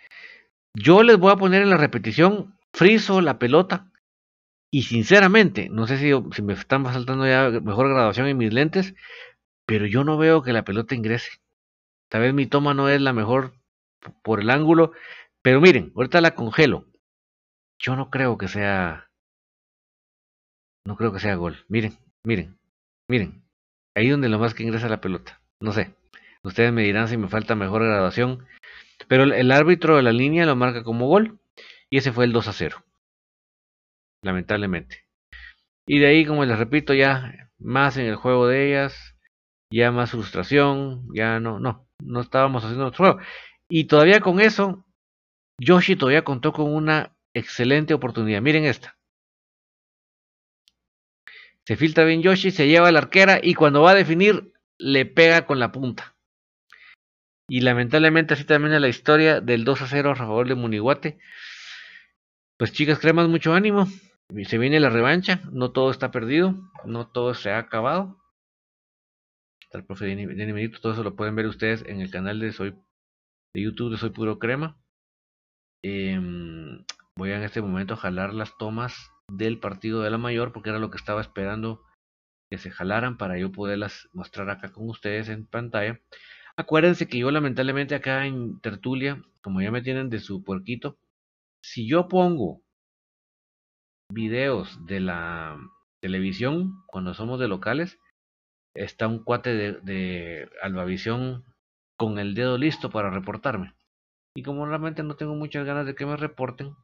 [0.75, 3.90] Yo les voy a poner en la repetición, friso la pelota.
[4.73, 8.95] Y sinceramente, no sé si, si me están saltando ya mejor graduación en mis lentes,
[9.67, 11.41] pero yo no veo que la pelota ingrese.
[12.09, 13.53] Tal vez mi toma no es la mejor
[14.23, 14.93] por el ángulo,
[15.43, 16.87] pero miren, ahorita la congelo.
[17.79, 19.11] Yo no creo que sea.
[20.85, 21.65] No creo que sea gol.
[21.69, 22.59] Miren, miren,
[23.09, 23.43] miren.
[23.95, 25.41] Ahí donde lo más que ingresa la pelota.
[25.61, 25.95] No sé.
[26.43, 28.47] Ustedes me dirán si me falta mejor graduación.
[29.09, 31.39] Pero el árbitro de la línea lo marca como gol.
[31.91, 32.85] Y ese fue el 2 a 0.
[34.23, 35.07] Lamentablemente.
[35.87, 39.17] Y de ahí, como les repito, ya más en el juego de ellas.
[39.73, 41.09] Ya más frustración.
[41.15, 41.89] Ya no, no.
[42.03, 43.21] No estábamos haciendo nuestro juego.
[43.69, 44.85] Y todavía con eso,
[45.59, 48.43] Yoshi todavía contó con una excelente oportunidad.
[48.43, 48.97] Miren esta.
[51.67, 55.07] Se filtra bien Yoshi, se lleva a la arquera y cuando va a definir le
[55.07, 56.17] pega con la punta.
[57.49, 61.19] Y lamentablemente así termina la historia del 2 a 0 a favor de Munihuate.
[62.57, 63.87] Pues chicas, cremas mucho ánimo.
[64.45, 65.41] Se viene la revancha.
[65.53, 66.55] No todo está perdido.
[66.85, 68.19] No todo se ha acabado.
[69.63, 72.75] Está el profe Denny Todo eso lo pueden ver ustedes en el canal de Soy
[73.55, 74.77] de YouTube de Soy Puro Crema.
[75.83, 76.85] Em,
[77.17, 80.79] voy en este momento a jalar las tomas del partido de la mayor porque era
[80.79, 81.83] lo que estaba esperando
[82.51, 86.01] que se jalaran para yo poderlas mostrar acá con ustedes en pantalla.
[86.57, 90.99] Acuérdense que yo lamentablemente acá en tertulia, como ya me tienen de su puerquito,
[91.63, 92.63] si yo pongo
[94.11, 95.59] videos de la
[96.01, 97.99] televisión cuando somos de locales,
[98.75, 101.45] está un cuate de, Albavisión
[101.99, 103.75] con el dedo listo para reportarme.
[104.35, 106.77] Y como realmente no tengo muchas ganas de que me reporten,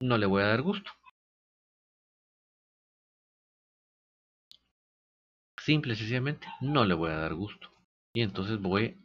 [0.00, 0.90] no le voy a dar gusto.
[5.60, 7.68] Simple y sencillamente no le voy a dar gusto.
[8.14, 8.96] Y entonces voy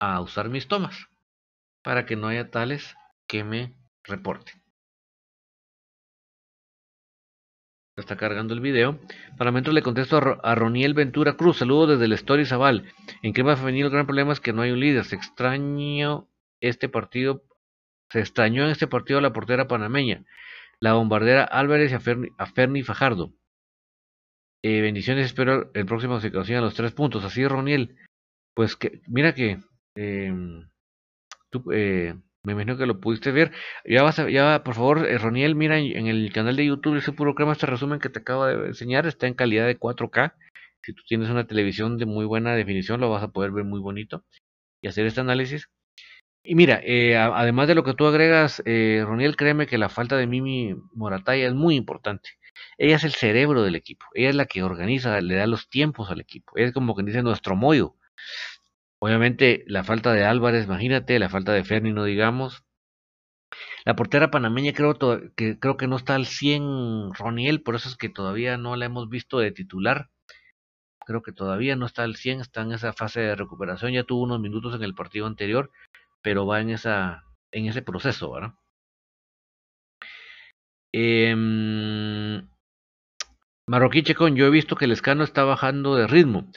[0.00, 1.08] a usar mis tomas
[1.82, 2.96] para que no haya tales
[3.28, 3.74] que me
[4.06, 4.66] reporten.
[8.00, 8.98] está cargando el video.
[9.38, 11.58] Para mientras le contesto a, Roniel Ventura Cruz.
[11.58, 12.92] Saludos desde el Story Zaval.
[13.22, 15.04] En Crema Femenil el gran problema es que no hay un líder.
[15.04, 16.28] Se extrañó
[16.60, 17.42] este partido.
[18.10, 20.24] Se extrañó en este partido a la portera panameña.
[20.78, 23.32] La bombardera Álvarez y a Ferni, Fajardo.
[24.62, 27.24] Eh, bendiciones, espero el próximo se consigan los tres puntos.
[27.24, 27.96] Así Roniel.
[28.54, 29.60] Pues que, mira que
[29.94, 30.68] em,
[31.50, 32.14] tú, eh,
[32.46, 33.52] me imagino que lo pudiste ver.
[33.84, 37.12] Ya vas a, ya, por favor, eh, Roniel, mira en, el canal de YouTube ese
[37.12, 40.32] puro crema, este resumen que te acabo de enseñar está en calidad de 4K.
[40.82, 43.80] Si tú tienes una televisión de muy buena definición, lo vas a poder ver muy
[43.80, 44.24] bonito
[44.80, 45.68] y hacer este análisis.
[46.44, 50.16] Y mira, eh, además de lo que tú agregas, eh, Roniel, créeme que la falta
[50.16, 52.30] de Mimi Morataya es muy importante.
[52.78, 54.06] Ella es el cerebro del equipo.
[54.14, 56.52] Ella es la que organiza, le da los tiempos al equipo.
[56.56, 57.96] Ella es como que dice nuestro mollo.
[59.00, 62.64] Obviamente la falta de Álvarez, imagínate, la falta de Ferni, no digamos.
[63.84, 64.98] La portera panameña creo
[65.36, 68.86] que, creo que no está al 100 Roniel, por eso es que todavía no la
[68.86, 70.10] hemos visto de titular.
[71.06, 74.24] Creo que todavía no está al 100, está en esa fase de recuperación, ya tuvo
[74.24, 75.70] unos minutos en el partido anterior,
[76.22, 78.54] pero va en esa en ese proceso, ¿verdad?
[80.92, 81.34] Eh,
[83.68, 86.50] Marroquín Checón, yo he visto que el escano está bajando de ritmo.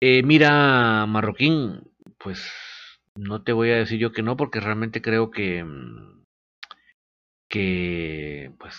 [0.00, 1.80] Eh, mira, Marroquín,
[2.18, 2.40] pues
[3.14, 6.22] no te voy a decir yo que no, porque realmente creo que, mm,
[7.48, 8.76] que pues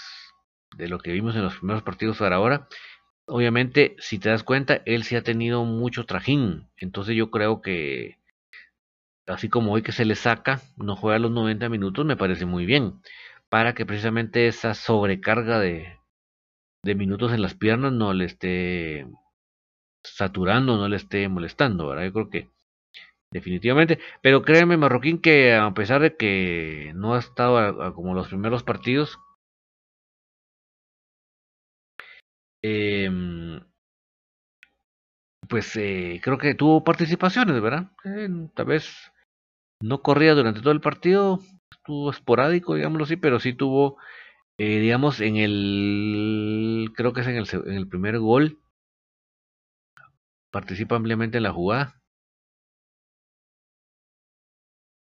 [0.77, 2.67] de lo que vimos en los primeros partidos para ahora,
[3.25, 6.69] obviamente, si te das cuenta, él sí ha tenido mucho trajín.
[6.77, 8.17] Entonces yo creo que,
[9.27, 12.65] así como hoy que se le saca, no juega los 90 minutos, me parece muy
[12.65, 13.01] bien.
[13.49, 15.97] Para que precisamente esa sobrecarga de,
[16.83, 19.07] de minutos en las piernas no le esté
[20.03, 22.05] saturando, no le esté molestando, ¿verdad?
[22.05, 22.49] Yo creo que
[23.31, 28.63] definitivamente, pero créeme Marroquín que a pesar de que no ha estado como los primeros
[28.63, 29.19] partidos,
[32.61, 33.09] eh,
[35.47, 37.91] pues eh, creo que tuvo participaciones, ¿verdad?
[38.55, 39.11] Tal vez
[39.81, 41.39] no corría durante todo el partido,
[41.71, 43.97] estuvo esporádico, digámoslo así, pero sí tuvo
[44.59, 48.59] eh, digamos, en el, creo que es en el, en el primer gol,
[50.51, 52.01] participa ampliamente en la jugada.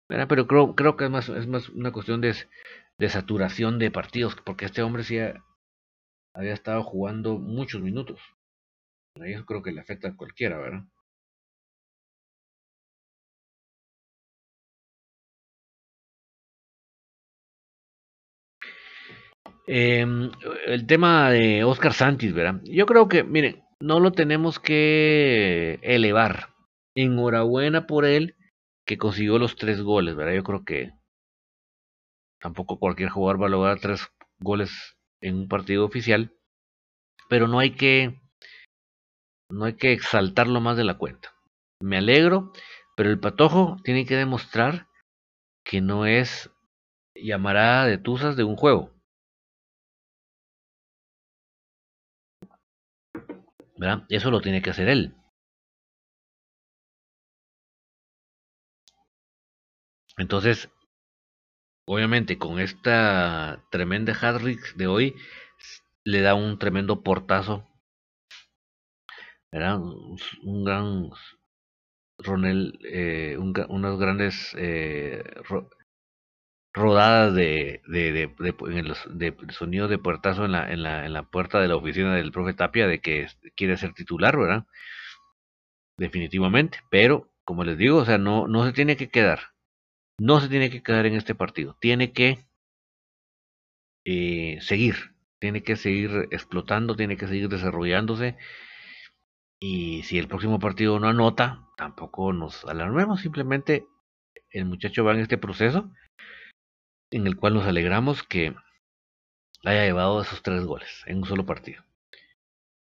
[0.10, 2.36] Pero creo, creo que es más, es más una cuestión de,
[2.98, 5.18] de saturación de partidos, porque este hombre sí
[6.34, 8.22] había estado jugando muchos minutos.
[9.16, 10.84] Eso creo que le afecta a cualquiera, ¿verdad?
[19.68, 20.06] Eh,
[20.66, 22.62] el tema de Oscar Sánchez, ¿verdad?
[22.64, 26.54] Yo creo que, miren, no lo tenemos que elevar.
[26.96, 28.36] Enhorabuena por él
[28.86, 30.34] que consiguió los tres goles, ¿verdad?
[30.34, 30.92] Yo creo que
[32.40, 34.08] tampoco cualquier jugador va a lograr tres
[34.40, 34.72] goles
[35.22, 36.34] en un partido oficial,
[37.30, 38.20] pero no hay que
[39.50, 41.34] no hay que exaltarlo más de la cuenta.
[41.82, 42.52] Me alegro,
[42.96, 44.88] pero el patojo tiene que demostrar
[45.64, 46.50] que no es
[47.16, 48.97] llamarada de tuzas de un juego.
[54.10, 55.16] Eso lo tiene que hacer él.
[60.18, 60.70] Entonces,
[61.88, 64.42] obviamente con esta tremenda hat
[64.76, 65.16] de hoy,
[66.04, 67.66] le da un tremendo portazo.
[70.44, 71.10] Un gran
[72.20, 75.24] Ronel, eh, un, unas grandes eh,
[76.74, 81.68] rodadas de, de, de, sonido de puertazo en la, en, la, en la puerta de
[81.68, 84.66] la oficina del profe Tapia de que quiere ser titular, ¿verdad?
[85.98, 89.40] Definitivamente, pero como les digo, o sea, no, no se tiene que quedar,
[90.20, 92.46] no se tiene que quedar en este partido, tiene que
[94.06, 98.38] eh, seguir, tiene que seguir explotando, tiene que seguir desarrollándose
[99.60, 103.88] y si el próximo partido no anota, tampoco nos alarmemos, simplemente
[104.52, 105.92] el muchacho va en este proceso
[107.12, 108.56] en el cual nos alegramos que
[109.64, 111.84] haya llevado esos tres goles en un solo partido.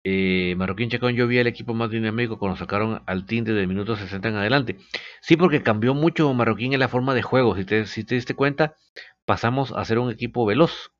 [0.03, 3.99] Eh, Marroquín Chacón, yo vi el equipo más dinámico cuando sacaron al tinte de minutos
[3.99, 4.77] 60 en adelante.
[5.21, 7.55] Sí, porque cambió mucho Marroquín en la forma de juego.
[7.57, 8.75] Si te, si te diste cuenta,
[9.25, 10.91] pasamos a ser un equipo veloz.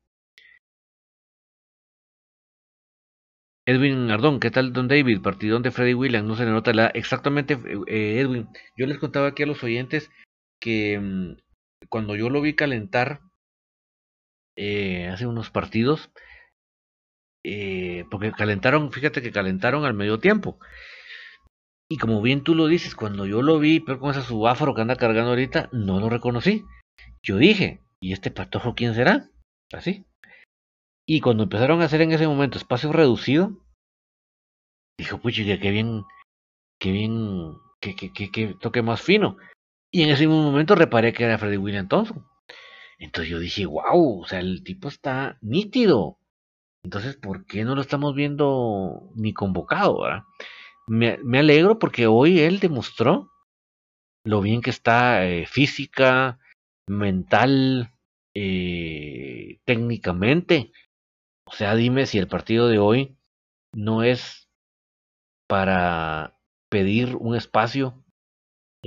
[3.66, 5.20] Edwin Ardón, ¿qué tal Don David?
[5.22, 6.88] Partidón de Freddy Williams, no se le nota la...
[6.88, 8.48] Exactamente, eh, Edwin.
[8.76, 10.10] Yo les contaba aquí a los oyentes
[10.60, 11.36] que mm,
[11.88, 13.20] cuando yo lo vi calentar
[14.56, 16.10] eh, hace unos partidos,
[17.44, 20.58] eh, porque calentaron, fíjate que calentaron al medio tiempo.
[21.90, 24.82] Y como bien tú lo dices, cuando yo lo vi, pero con ese subáforo que
[24.82, 26.64] anda cargando ahorita, no lo reconocí.
[27.22, 29.30] Yo dije, ¿y este patojo quién será?
[29.72, 30.04] Así.
[31.06, 33.56] Y cuando empezaron a hacer en ese momento espacio reducido,
[34.98, 36.04] dijo, puchi, qué bien,
[36.78, 39.38] qué bien, qué, qué, qué toque más fino.
[39.90, 42.26] Y en ese mismo momento reparé que era Freddy William Thompson.
[42.98, 46.18] Entonces yo dije, wow, o sea, el tipo está nítido.
[46.84, 50.00] Entonces, ¿por qué no lo estamos viendo ni convocado?
[50.86, 53.30] Me, me, alegro porque hoy él demostró
[54.24, 56.38] lo bien que está eh, física,
[56.86, 57.94] mental,
[58.34, 60.72] eh, técnicamente.
[61.44, 63.16] O sea, dime si el partido de hoy
[63.72, 64.48] no es
[65.46, 68.04] para pedir un espacio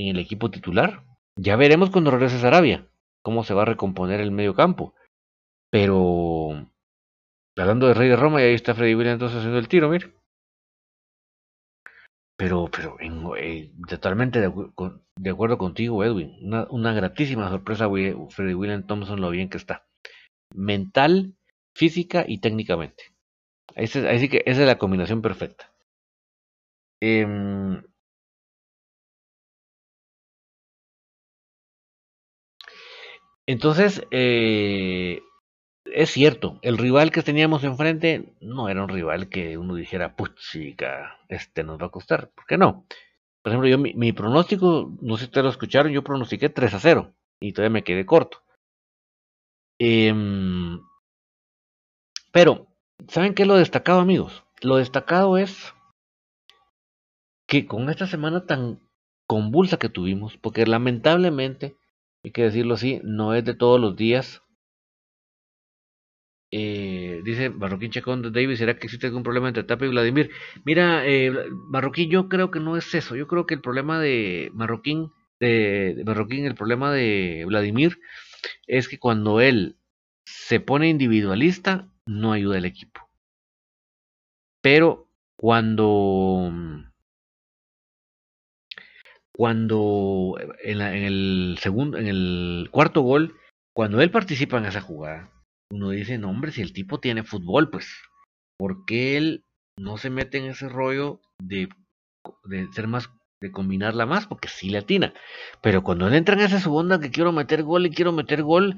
[0.09, 1.03] en el equipo titular.
[1.37, 2.87] Ya veremos cuando regrese Sarabia
[3.21, 4.93] cómo se va a recomponer el medio campo.
[5.69, 6.67] Pero
[7.57, 10.13] hablando de Rey de Roma, y ahí está Freddy Williams entonces haciendo el tiro, mire.
[12.37, 12.97] Pero, pero
[13.37, 16.37] eh, totalmente de, acuerdo contigo, Edwin.
[16.41, 17.87] Una, gratísima sorpresa,
[18.29, 19.85] Freddy William Thompson, lo bien que está.
[20.55, 21.35] Mental,
[21.75, 23.03] física y técnicamente.
[23.75, 25.71] Así que esa es la combinación perfecta.
[26.99, 27.81] Eh,
[33.51, 35.23] Entonces, eh,
[35.83, 41.19] es cierto, el rival que teníamos enfrente no era un rival que uno dijera, puchica,
[41.27, 42.29] este nos va a costar.
[42.29, 42.85] ¿Por qué no?
[43.41, 46.79] Por ejemplo, yo mi, pronóstico, no sé si ustedes lo escucharon, yo pronostiqué 3 a
[46.79, 48.41] 0 y todavía me quedé corto.
[49.79, 50.79] Em,
[52.31, 52.67] pero,
[53.09, 54.45] ¿saben qué es lo destacado, amigos?
[54.61, 55.73] Lo destacado es
[57.47, 58.79] que con esta semana tan
[59.27, 61.75] convulsa que tuvimos, porque lamentablemente,
[62.23, 64.41] hay que decirlo así, no es de todos los días
[66.53, 70.31] eh, dice Marroquín Chacón de David, ¿será que existe algún problema entre Tapa y Vladimir?
[70.65, 71.31] Mira, eh,
[71.69, 73.15] Marroquín, yo creo que no es eso.
[73.15, 77.99] Yo creo que el problema de Marroquín, de, Marroquín, el problema de Vladimir
[78.67, 79.77] es que cuando él
[80.25, 83.01] se pone individualista, no ayuda al equipo.
[84.61, 85.07] Pero
[85.37, 86.51] cuando
[89.41, 93.39] cuando en, el segundo, en el cuarto gol,
[93.73, 95.31] cuando él participa en esa jugada,
[95.71, 97.87] uno dice, no hombre, si el tipo tiene fútbol, pues,
[98.55, 99.43] ¿por qué él
[99.77, 101.69] no se mete en ese rollo de,
[102.43, 104.27] de ser más, de combinarla más?
[104.27, 105.11] Porque sí le atina.
[105.63, 108.75] Pero cuando él entra en esa segunda que quiero meter gol y quiero meter gol,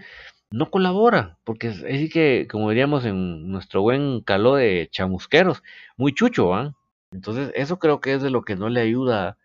[0.50, 5.62] no colabora, porque es así que, como diríamos en nuestro buen caló de chamusqueros,
[5.98, 6.74] muy chucho, ¿ah?
[7.12, 9.38] Entonces, eso creo que es de lo que no le ayuda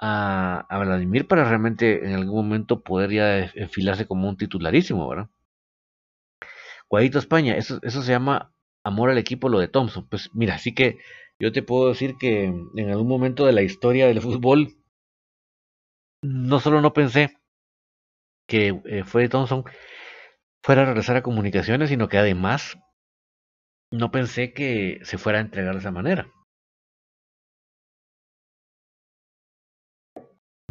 [0.00, 5.28] a, Vladimir para realmente en algún momento poder ya enfilarse como un titularísimo, ¿verdad?
[6.88, 10.08] Cuadrito España, eso, eso se llama amor al equipo, lo de Thompson.
[10.08, 10.98] Pues mira, así que
[11.38, 14.76] yo te puedo decir que en algún momento de la historia del fútbol,
[16.22, 17.38] no solo no pensé
[18.46, 19.64] que eh, fue Thompson
[20.62, 22.78] fuera a regresar a comunicaciones, sino que además
[23.92, 26.28] no pensé que se fuera a entregar de esa manera.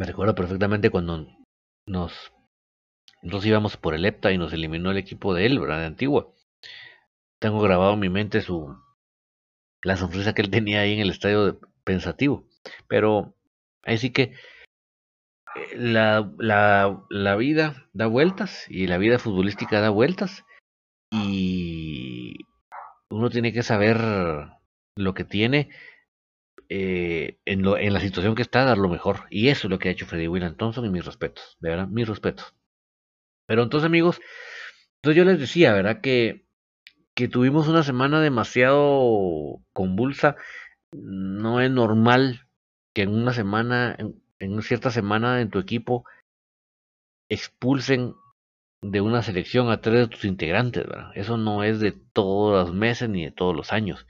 [0.00, 1.26] Me recuerdo perfectamente cuando
[1.84, 2.32] nos
[3.44, 5.80] íbamos por el EPTA y nos eliminó el equipo de él, ¿verdad?
[5.80, 6.32] De Antigua.
[7.38, 8.74] Tengo grabado en mi mente su
[9.82, 12.46] la sonrisa que él tenía ahí en el estadio pensativo.
[12.88, 13.34] Pero
[13.82, 14.32] ahí sí que
[15.76, 20.46] la, la, la vida da vueltas y la vida futbolística da vueltas
[21.12, 22.46] y
[23.10, 23.98] uno tiene que saber
[24.96, 25.68] lo que tiene
[26.72, 29.26] eh, en, lo, en la situación que está, dar lo mejor.
[29.28, 31.88] Y eso es lo que ha hecho Freddy William Thompson y mis respetos, de verdad,
[31.88, 32.54] mis respetos.
[33.46, 34.20] Pero entonces, amigos,
[34.98, 36.00] entonces yo les decía, ¿verdad?
[36.00, 36.46] Que,
[37.14, 40.36] que tuvimos una semana demasiado convulsa.
[40.92, 42.46] No es normal
[42.94, 46.04] que en una semana, en, una cierta semana en tu equipo,
[47.28, 48.14] expulsen
[48.82, 51.10] de una selección a tres de tus integrantes, ¿verdad?
[51.16, 54.06] Eso no es de todos los meses ni de todos los años.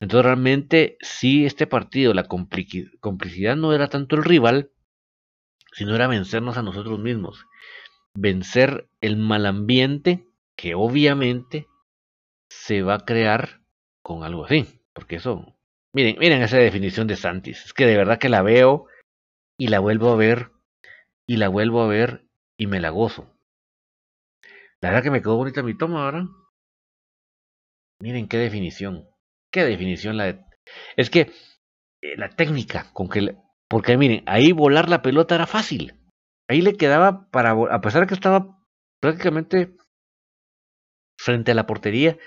[0.00, 4.72] Entonces realmente sí este partido, la complicidad no era tanto el rival,
[5.72, 7.46] sino era vencernos a nosotros mismos
[8.14, 10.26] vencer el mal ambiente
[10.56, 11.66] que obviamente
[12.50, 13.62] se va a crear
[14.02, 14.66] con algo así.
[14.92, 15.56] Porque eso,
[15.92, 17.64] miren, miren esa definición de Santis.
[17.64, 18.86] Es que de verdad que la veo
[19.58, 20.50] y la vuelvo a ver
[21.26, 22.26] y la vuelvo a ver
[22.58, 23.32] y me la gozo.
[24.80, 26.24] La verdad que me quedó bonita mi toma, ¿verdad?
[28.00, 29.06] Miren qué definición.
[29.52, 30.44] Qué definición la de...
[30.96, 31.32] Es que
[32.02, 33.36] eh, la técnica con que...
[33.68, 35.94] Porque miren, ahí volar la pelota era fácil.
[36.48, 38.58] Ahí le quedaba para, a pesar de que estaba
[39.00, 39.76] prácticamente
[41.18, 42.18] frente a la portería,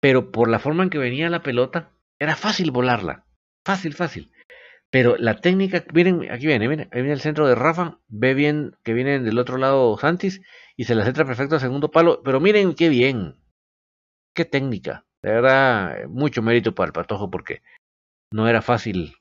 [0.00, 3.26] pero por la forma en que venía la pelota, era fácil volarla.
[3.64, 4.32] Fácil, fácil.
[4.90, 8.74] Pero la técnica, miren, aquí viene, miren, ahí viene el centro de Rafa, ve bien
[8.84, 10.40] que viene del otro lado Santis
[10.76, 13.36] y se la centra perfecto al segundo palo, pero miren qué bien,
[14.34, 17.62] qué técnica, de verdad, mucho mérito para el Patojo porque
[18.32, 19.18] no era fácil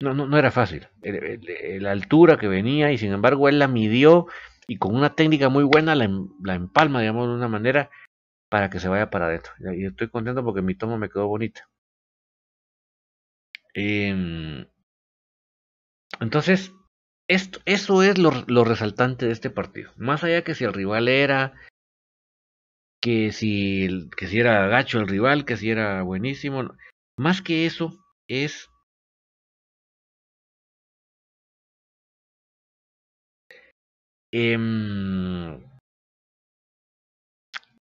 [0.00, 0.88] no, no, no era fácil.
[1.02, 4.26] La altura que venía y sin embargo él la midió
[4.66, 7.90] y con una técnica muy buena la, em, la empalma, digamos, de una manera
[8.50, 9.52] para que se vaya para adentro.
[9.74, 11.68] Y estoy contento porque mi toma me quedó bonita.
[13.74, 14.66] Em,
[16.20, 16.72] entonces,
[17.28, 19.92] esto, eso es lo, lo, resaltante de este partido.
[19.96, 21.54] Más allá que si el rival era,
[23.04, 26.74] que si, que si era gacho el rival, que si era buenísimo.
[27.18, 27.92] Más que eso,
[28.28, 28.70] es
[34.32, 34.56] eh,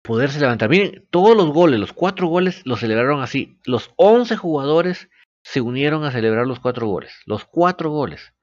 [0.04, 0.70] poderse levantar.
[0.70, 3.58] Miren, todos los goles, los cuatro goles los celebraron así.
[3.66, 5.10] Los once jugadores
[5.42, 7.14] se unieron a celebrar los cuatro goles.
[7.26, 8.34] Los cuatro goles.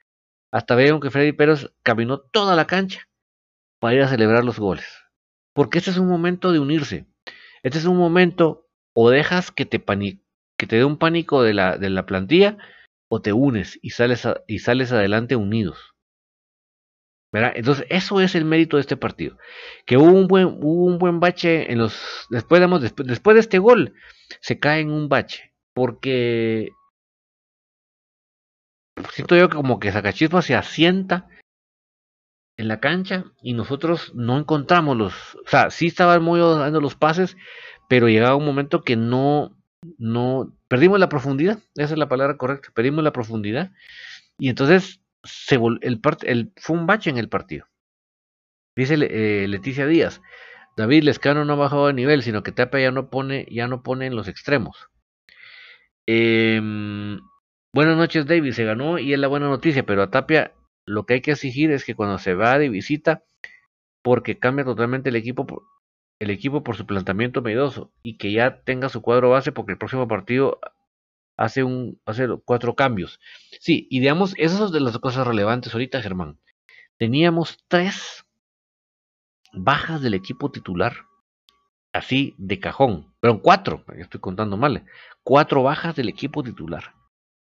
[0.51, 3.07] Hasta vieron que Freddy Pérez caminó toda la cancha
[3.81, 5.04] para ir a celebrar los goles.
[5.55, 7.07] Porque este es un momento de unirse.
[7.63, 11.79] Este es un momento o dejas que te, que te dé un pánico de la,
[11.79, 12.59] de la plantilla
[13.09, 15.95] o te unes y sales, y sales adelante unidos.
[17.33, 19.37] Entonces, eso es el mérito de este partido.
[19.87, 22.27] Que hubo un buen, un buen bache en los.
[22.31, 23.95] Después, después, después de este gol,
[24.41, 25.53] se cae en un bache.
[25.75, 26.71] Porque
[29.13, 31.29] siento yo que como que Sacachispa se asienta
[32.57, 36.95] en la cancha y nosotros no encontramos los, o sea, sí estaban muy dando los
[36.95, 37.37] pases,
[37.89, 39.57] pero llegaba un momento que no,
[39.99, 43.73] no, perdimos la profundidad, esa es la palabra correcta, perdimos la profundidad
[44.39, 47.67] y entonces se el, fue un bache en el partido.
[48.77, 50.21] Dice eh, Leticia Díaz,
[50.77, 53.83] David Lescano no ha bajado de nivel, sino que Tapia ya no pone, ya no
[53.83, 54.89] pone en los extremos.
[56.07, 57.21] Em,
[57.73, 58.53] buenas noches, David.
[58.53, 60.53] Se ganó y es la buena noticia, pero a Tapia
[60.87, 63.25] lo que hay que exigir es que cuando se va de visita,
[64.03, 65.47] porque cambia totalmente el equipo,
[66.19, 69.79] el equipo por su planteamiento miedoso y que ya tenga su cuadro base porque el
[69.79, 70.61] próximo partido
[71.37, 73.21] hace un hace cuatro cambios.
[73.61, 76.39] Sí, y digamos, esas son de las cosas relevantes ahorita, Germán.
[76.99, 78.25] Teníamos tres
[79.53, 80.95] bajas del equipo titular,
[81.93, 84.85] así de cajón, pero cuatro, estoy contando mal,
[85.23, 86.95] cuatro bajas del equipo titular,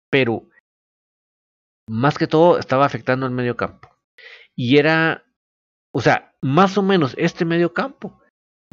[0.09, 0.47] pero
[1.91, 3.89] más que todo estaba afectando el medio campo.
[4.55, 5.25] Y era,
[5.91, 8.21] o sea, más o menos este medio campo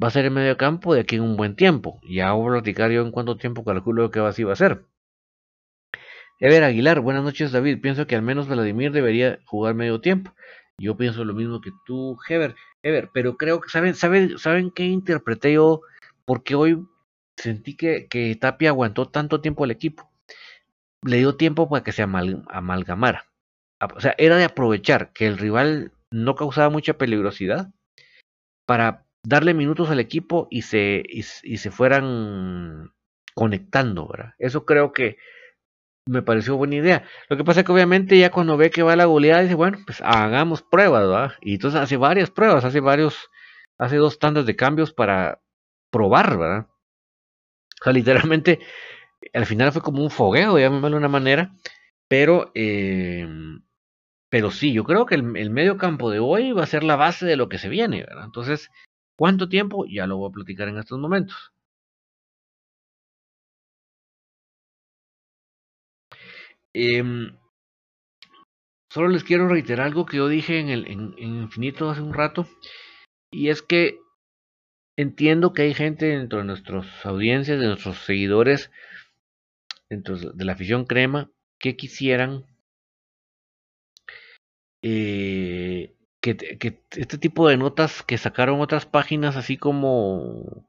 [0.02, 2.00] va a ser el medio campo de aquí en un buen tiempo.
[2.08, 4.84] Ya voy a platicar yo en cuánto tiempo calculo que así va a ser.
[6.38, 7.80] Ever Aguilar, buenas noches David.
[7.80, 10.32] Pienso que al menos Vladimir debería jugar medio tiempo.
[10.78, 12.54] Yo pienso lo mismo que tú, Heber.
[12.84, 15.80] Ever, pero creo que saben, saben, saben qué interpreté yo,
[16.24, 16.86] porque hoy
[17.36, 20.07] sentí que, que Tapia aguantó tanto tiempo al equipo.
[21.04, 23.26] Le dio tiempo para que se amalgamara.
[23.94, 27.70] O sea, era de aprovechar que el rival no causaba mucha peligrosidad
[28.66, 32.92] para darle minutos al equipo y se, y se fueran
[33.34, 34.34] conectando, ¿verdad?
[34.38, 35.18] Eso creo que
[36.08, 37.04] me pareció buena idea.
[37.28, 39.78] Lo que pasa es que obviamente ya cuando ve que va la goleada dice, bueno,
[39.84, 41.32] pues hagamos pruebas, ¿verdad?
[41.40, 43.30] Y entonces hace varias pruebas, hace varios,
[43.78, 45.40] hace dos tandas de cambios para
[45.90, 46.66] probar, ¿verdad?
[47.80, 48.58] O sea, literalmente,
[49.34, 51.52] al final fue como un fogueo, llamémoslo de una manera,
[52.08, 53.26] pero, eh,
[54.30, 56.96] pero sí, yo creo que el, el, medio campo de hoy va a ser la
[56.96, 58.24] base de lo que se viene, ¿verdad?
[58.26, 58.70] Entonces,
[59.16, 59.86] ¿cuánto tiempo?
[59.86, 61.52] Ya lo voy a platicar en estos momentos.
[66.74, 67.36] Em,
[68.90, 72.46] solo les quiero reiterar algo que yo dije en, el, en, Infinito hace un rato.
[73.32, 73.98] Y es que
[74.96, 78.70] entiendo que hay gente dentro de nuestras audiencias, de nuestros seguidores,
[79.90, 82.44] dentro de la afición crema, que quisieran
[84.82, 90.68] eh, que, que, este tipo de notas que sacaron otras páginas, así como,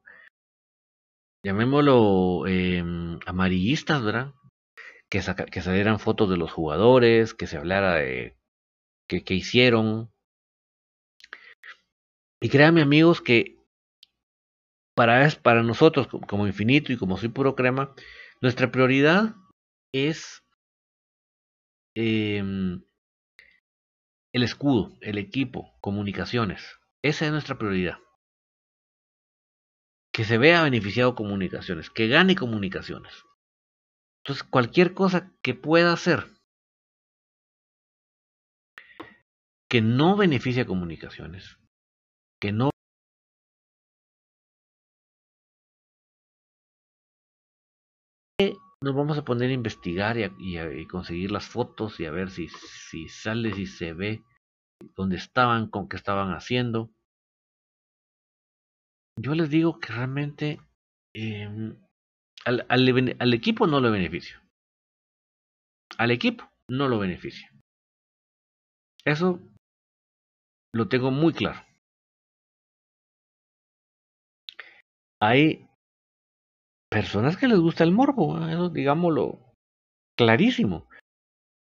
[1.43, 2.83] llamémoslo, eh,
[3.25, 4.33] amarillistas, ¿verdad?
[5.09, 8.35] que, que salieran fotos de los jugadores, que se hablara de
[9.07, 10.11] qué que hicieron.
[12.41, 13.57] Y créanme amigos que
[14.95, 17.93] para, para nosotros como infinito y como soy puro crema,
[18.41, 19.35] nuestra prioridad
[19.93, 20.43] es
[21.95, 22.43] eh,
[24.33, 26.79] el escudo, el equipo, comunicaciones.
[27.01, 27.97] Esa es nuestra prioridad.
[30.11, 33.13] Que se vea beneficiado comunicaciones, que gane comunicaciones.
[34.23, 36.27] Entonces, cualquier cosa que pueda hacer
[39.69, 41.57] que no beneficie a comunicaciones,
[42.41, 42.68] que no
[48.81, 52.47] nos vamos a poner a investigar y, conseguir las fotos y a ver si,
[53.09, 54.23] sale, si se ve
[54.95, 56.89] dónde estaban, con qué estaban haciendo.
[59.19, 60.61] Yo les digo que realmente
[61.13, 61.75] em,
[62.45, 64.41] al, equipo no lo beneficia.
[65.97, 67.51] Al equipo no lo beneficia.
[69.03, 69.41] Eso
[70.73, 71.59] lo tengo muy claro.
[75.21, 75.68] Hay
[76.89, 79.53] personas que les gusta el morbo, eso digámoslo
[80.17, 80.87] clarísimo.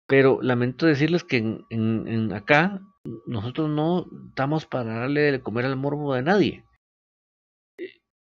[0.07, 1.37] Pero lamento decirles que
[1.69, 2.81] en, acá
[3.27, 6.63] nosotros no estamos para darle de comer al morbo de nadie.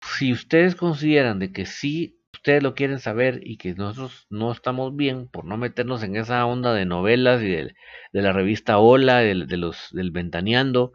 [0.02, 4.94] Si ustedes consideran de que sí ustedes lo quieren saber y que nosotros no estamos
[4.94, 7.74] bien por no meternos en esa onda de novelas y de,
[8.12, 10.92] la revista Hola, de, los, del Ventaneando,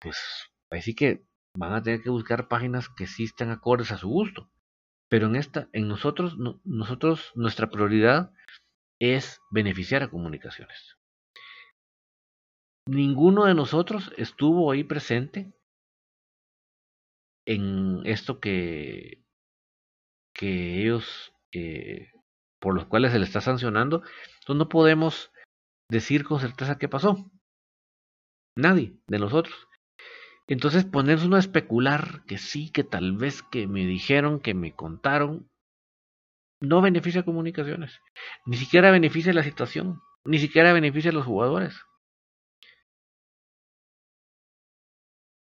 [0.00, 0.16] pues
[0.70, 1.24] así que
[1.54, 4.50] van a tener que buscar páginas que sí estén acordes a su gusto.
[5.08, 8.32] Pero en esta, en nosotros, nosotros, nuestra prioridad
[9.00, 10.96] es beneficiar a comunicaciones.
[12.86, 15.52] Ninguno de nosotros estuvo ahí presente
[17.46, 19.22] en esto que
[20.38, 22.12] que ellos, eh,
[22.60, 24.02] por los cuales se le está sancionando,
[24.40, 25.32] entonces no podemos
[25.90, 27.28] decir con certeza qué pasó.
[28.56, 29.67] Nadie de nosotros.
[30.48, 34.74] Entonces ponerse uno a especular que sí, que tal vez que me dijeron, que me
[34.74, 35.46] contaron,
[36.60, 38.00] no beneficia a comunicaciones.
[38.46, 40.00] Ni siquiera beneficia la situación.
[40.24, 41.76] Ni siquiera beneficia a los jugadores.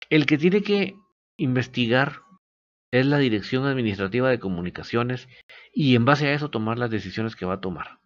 [0.10, 0.96] El que tiene que
[1.38, 2.22] investigar
[2.92, 5.28] es la Dirección Administrativa de Comunicaciones
[5.74, 8.00] y en base a eso tomar las decisiones que va a tomar.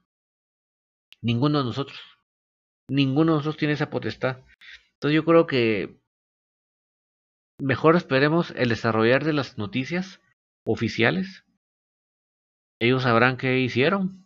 [1.22, 2.00] Ninguno de nosotros.
[2.88, 4.44] Ninguno de nosotros tiene esa potestad.
[4.94, 6.00] Entonces yo creo que
[7.60, 10.22] mejor esperemos el desarrollar de las noticias
[10.66, 11.46] oficiales.
[12.80, 14.26] Ellos sabrán qué hicieron.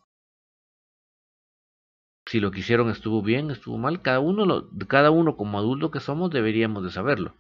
[2.28, 5.90] Si lo que hicieron estuvo bien, estuvo mal, cada uno, lo, cada uno como adulto
[5.92, 7.36] que somos deberíamos de saberlo.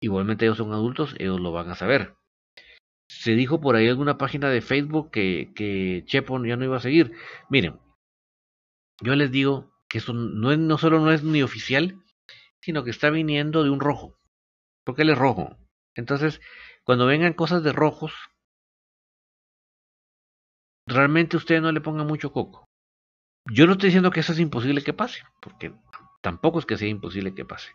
[0.00, 2.14] Igualmente ellos son adultos, ellos lo van a saber.
[3.08, 6.80] Se dijo por ahí alguna página de Facebook que, que Chepo ya no iba a
[6.80, 7.12] seguir.
[7.48, 7.78] Miren,
[9.00, 12.02] yo les digo que eso no, es, no solo no es ni oficial,
[12.60, 14.18] sino que está viniendo de un rojo.
[14.86, 15.56] Porque él es rojo.
[15.96, 16.40] Entonces,
[16.84, 18.12] cuando vengan cosas de rojos,
[20.86, 22.64] realmente ustedes no le pongan mucho coco.
[23.52, 25.74] Yo no estoy diciendo que eso es imposible que pase, porque
[26.22, 27.72] tampoco es que sea imposible que pase.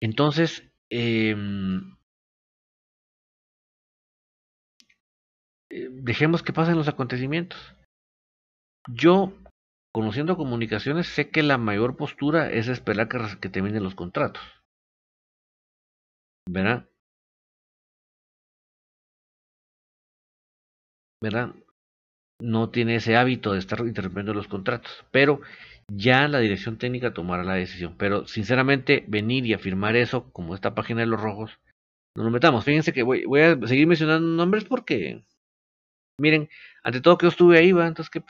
[0.00, 1.96] Entonces, em,
[5.70, 7.74] eh, dejemos que pasen los acontecimientos.
[8.88, 9.32] Yo,
[9.98, 14.44] conociendo comunicaciones, sé que la mayor postura es esperar que, que terminen los contratos.
[16.48, 16.88] ¿Verdad?
[21.20, 21.54] ¿Verdad?
[22.40, 25.04] No tiene ese hábito de estar interrumpiendo los contratos.
[25.10, 25.40] Pero
[25.88, 27.96] ya la dirección técnica tomará la decisión.
[27.98, 31.58] Pero sinceramente, venir y afirmar eso, como esta página de los rojos,
[32.14, 32.64] no lo metamos.
[32.64, 35.24] Fíjense que voy, a seguir mencionando nombres porque,
[36.20, 36.48] miren,
[36.84, 37.88] ante todo que yo estuve ahí, ¿va?
[37.88, 38.22] entonces que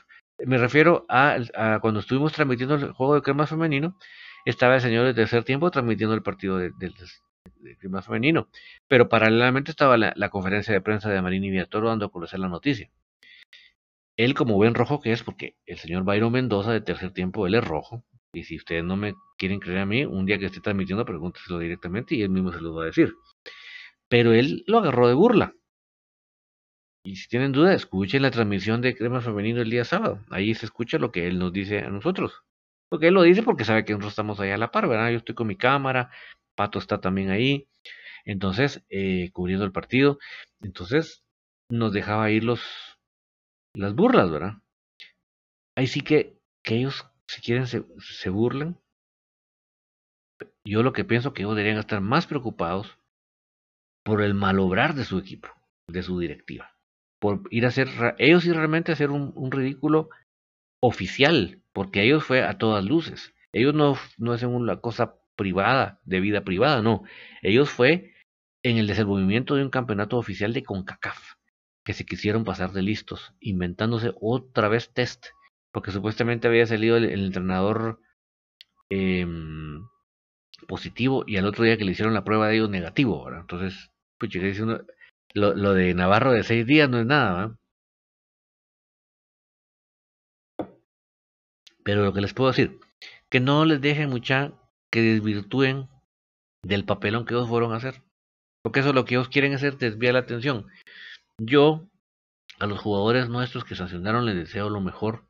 [0.45, 1.37] me refiero a,
[1.81, 3.97] cuando estuvimos transmitiendo el juego de crema femenino,
[4.45, 8.49] estaba el señor de tercer tiempo transmitiendo el partido de, de, femenino,
[8.87, 12.89] pero paralelamente estaba la, conferencia de prensa de Marini Villatoro dando a conocer la noticia
[14.19, 17.55] él como buen rojo que es, porque el señor Byron Mendoza de tercer tiempo, él
[17.55, 18.03] es rojo.
[18.33, 21.57] Y si ustedes no me quieren creer a mí, un día que esté transmitiendo, pregúnteselo
[21.57, 23.13] directamente y él mismo se lo va a decir.
[24.09, 25.53] Pero él lo agarró de burla.
[27.03, 30.19] Y si tienen duda, escuchen la transmisión de Crema Femenino el día sábado.
[30.29, 32.43] Ahí se escucha lo que él nos dice a nosotros.
[32.89, 35.11] Porque él lo dice porque sabe que nosotros estamos allá a la par, ¿verdad?
[35.11, 36.11] Yo estoy con mi cámara,
[36.55, 37.67] Pato está también ahí.
[38.25, 40.19] Entonces, eh, cubriendo el partido.
[40.61, 41.23] Entonces,
[41.71, 42.61] nos dejaba ir los,
[43.75, 44.53] las burlas, ¿verdad?
[45.77, 48.77] Ahí sí que, que ellos, si quieren, se, se burlen.
[50.65, 52.97] Yo lo que pienso que ellos deberían estar más preocupados
[54.03, 55.49] por el malobrar de su equipo,
[55.87, 56.78] de su directiva.
[57.19, 60.09] Por ir a hacer, ellos y realmente hacer un, ridículo
[60.81, 63.33] oficial, porque ellos fue a todas luces.
[63.51, 67.03] Ellos no, no hacen una cosa privada, de vida privada, no.
[67.41, 68.13] Ellos fue
[68.63, 71.35] en el desenvolvimiento de un campeonato oficial de CONCACAF
[71.83, 75.27] que se quisieron pasar de listos, inventándose otra vez test,
[75.71, 77.99] porque supuestamente había salido el, entrenador
[78.89, 79.25] eh,
[80.67, 83.29] positivo y al otro día que le hicieron la prueba de ellos negativo.
[83.33, 84.81] Entonces, pues dice uno,
[85.33, 87.55] lo, lo, de Navarro de seis días no es nada.
[91.83, 92.79] Pero lo que les puedo decir,
[93.29, 94.53] que no les dejen mucha
[94.91, 95.87] que desvirtúen
[96.63, 98.01] del papelón que ellos fueron a hacer.
[98.63, 100.67] Porque eso es lo que ellos quieren hacer, desvía la atención.
[101.39, 101.87] Yo,
[102.59, 105.25] a los jugadores nuestros que sancionaron, les deseo lo mejor.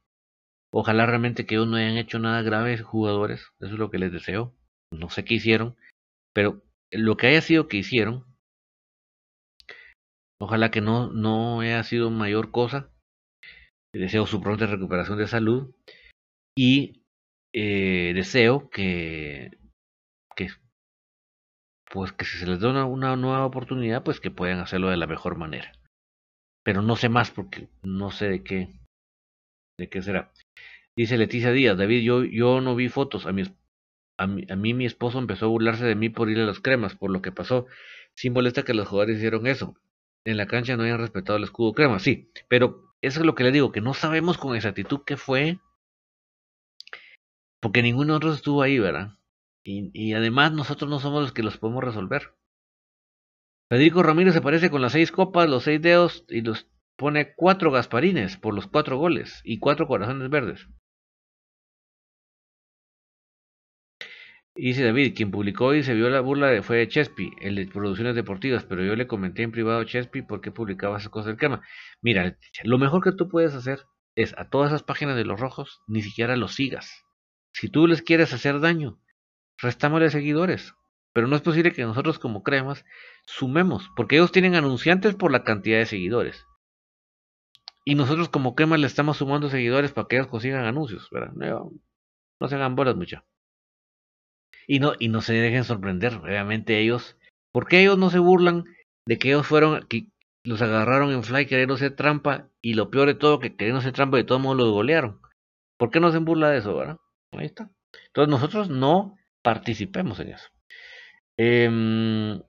[0.72, 3.42] Ojalá realmente que ellos no hayan hecho nada grave, jugadores.
[3.60, 4.56] Eso es lo que les deseo.
[4.92, 5.76] No sé qué hicieron,
[6.34, 8.26] pero lo que haya sido que hicieron,
[10.40, 12.92] ojalá que no, no haya sido mayor cosa.
[13.94, 15.74] Deseo su pronta recuperación de salud
[16.56, 17.04] y
[17.54, 19.58] eh, deseo que,
[20.36, 20.50] que
[21.92, 25.08] pues que si se les da una, nueva oportunidad, pues que puedan hacerlo de la
[25.08, 25.72] mejor manera
[26.64, 28.80] pero no sé más porque no sé de qué
[29.80, 30.32] de qué será.
[30.96, 33.44] Dice Leticia Díaz, David, yo, yo no vi fotos, a mi,
[34.18, 36.60] a, mi, a mí mi esposo empezó a burlarse de mí por ir a las
[36.60, 37.66] cremas, por lo que pasó.
[38.14, 39.76] Sí molesta que los jugadores hicieron eso.
[40.26, 43.44] En la cancha no hayan respetado el escudo crema, sí, pero eso es lo que
[43.44, 45.60] le digo, que no sabemos con exactitud qué fue,
[47.62, 49.18] porque ninguno de nosotros estuvo ahí, ¿verdad?
[49.64, 52.36] Y, y además nosotros no somos los que los podemos resolver.
[53.70, 56.68] Federico Ramírez se parece con las seis copas, los seis dedos y los
[56.98, 60.68] pone cuatro gasparines por los cuatro goles y cuatro corazones verdes.
[64.68, 68.64] Dice David, quien publicó y se vio la burla fue Chespi, el de Producciones Deportivas,
[68.66, 71.62] pero yo le comenté en privado a Chespi por qué publicaba esas cosas del tema.
[72.02, 73.86] Mira, lo mejor que tú puedes hacer
[74.16, 77.06] es a todas esas páginas de los rojos, ni siquiera los sigas.
[77.54, 79.00] Si tú les quieres hacer daño,
[79.58, 80.74] restámosle seguidores.
[81.14, 82.86] Pero no es posible que nosotros como cremas
[83.26, 86.46] sumemos, porque ellos tienen anunciantes por la cantidad de seguidores.
[87.86, 91.34] Y nosotros como cremas le estamos sumando seguidores para que ellos consigan anuncios, ¿verdad?
[91.34, 91.72] No,
[92.40, 93.26] no se hagan bolas mucha.
[94.70, 97.18] Y no, y no se dejen sorprender, obviamente ellos,
[97.52, 98.66] porque ellos no se burlan
[99.08, 100.10] de que ellos fueron, que
[100.46, 103.94] los agarraron en fly queriendo hacer trampa, y lo peor de todo, que queriendo hacer
[103.94, 105.22] trampa de todos modos los golearon.
[105.80, 106.98] ¿Por qué no se burla de eso, verdad?
[107.32, 107.72] Ahí está.
[108.10, 110.50] Entonces nosotros no participemos en eso.
[111.38, 112.40] Em,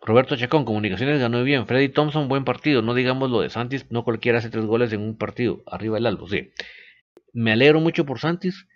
[0.00, 1.66] Roberto Chacón, Comunicaciones ganó bien.
[1.66, 2.80] Freddy Thompson, buen partido.
[2.80, 5.62] No digamos lo de Santis, no cualquiera hace tres goles en un partido.
[5.66, 6.50] Arriba el Albo, sí.
[7.32, 8.66] Me alegro mucho por Santis.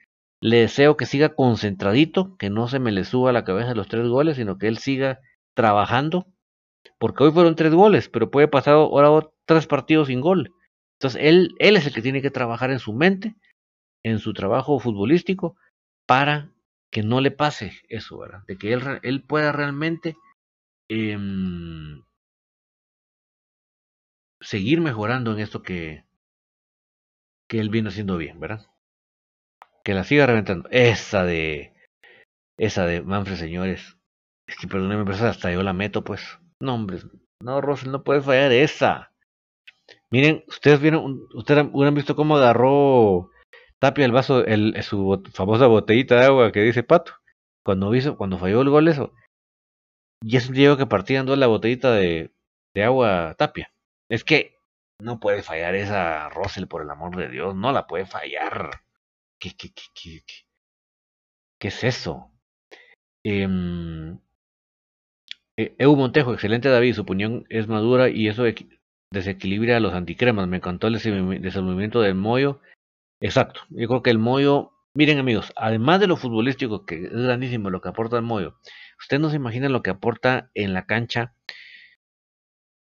[0.40, 3.88] Le deseo que siga concentradito, que no se me le suba a la cabeza los
[3.88, 5.20] tres goles, sino que él siga
[5.54, 6.26] trabajando.
[6.98, 10.54] Porque hoy fueron tres goles, pero puede pasar ahora tres partidos sin gol.
[10.98, 13.34] Entonces él, es el que tiene que trabajar en su mente,
[14.02, 15.56] en su trabajo futbolístico,
[16.06, 16.52] para
[16.90, 18.42] que no le pase eso, ¿verdad?
[18.46, 20.16] De que él, él pueda realmente
[20.88, 22.02] em,
[24.40, 26.05] seguir mejorando en esto que,
[27.48, 28.66] que él viene haciendo bien, ¿verdad?
[29.84, 30.68] Que la siga reventando.
[30.70, 31.72] Esa de.
[32.58, 33.96] Esa de Manfred, señores.
[34.48, 36.38] Es que perdónenme, pero hasta yo la meto, pues.
[36.60, 36.98] No, hombre.
[37.42, 39.12] No, Rosel, no puede fallar esa.
[40.10, 43.30] Miren, ustedes vieron, ustedes han visto cómo agarró
[43.78, 47.12] Tapia el vaso, el, su famosa botellita de agua que dice Pato.
[47.64, 49.12] Cuando hizo, cuando falló el gol eso.
[50.22, 52.32] Y es un Diego que partía en la botellita de,
[52.74, 53.70] de agua Tapia.
[54.08, 54.55] Es que
[54.98, 57.54] no puede fallar esa Russell, por el amor de Dios.
[57.54, 58.82] No la puede fallar.
[59.38, 59.54] ¿Qué,
[61.60, 62.30] es eso?
[63.24, 63.46] Eh,
[65.80, 68.44] Montejo, excelente David, su opinión es madura y eso
[69.10, 70.48] desequilibra a los anticremas.
[70.48, 72.60] Me encantó el desenvolvimiento del Moyo
[73.20, 73.62] Exacto.
[73.70, 77.80] Yo creo que el Moyo, miren amigos, además de lo futbolístico, que es grandísimo lo
[77.80, 78.58] que aporta el Moyo,
[78.98, 81.34] ustedes no se imaginan lo que aporta en la cancha,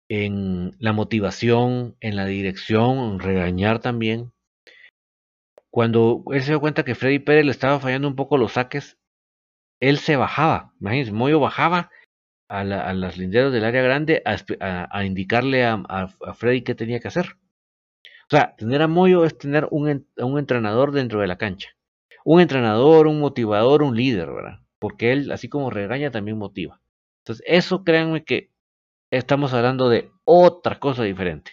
[0.10, 4.32] en la motivación, en la dirección, en regañar también.
[5.70, 8.97] Cuando él se dio cuenta que Freddy Pérez le estaba fallando un poco los saques,
[9.80, 10.74] él se bajaba.
[10.80, 11.91] Imagínense, Moyo bajaba
[12.47, 17.38] a, las linderos del área grande a, indicarle a, a Freddy qué tenía que hacer.
[18.28, 21.70] O sea, tener a Moyo es tener un, un entrenador dentro de la cancha.
[22.24, 24.60] Un entrenador, un motivador, un líder, ¿verdad?
[24.80, 26.82] Porque él, así como regaña, también motiva.
[27.20, 28.51] Entonces, eso créanme que
[29.12, 31.51] estamos hablando de otra cosa diferente.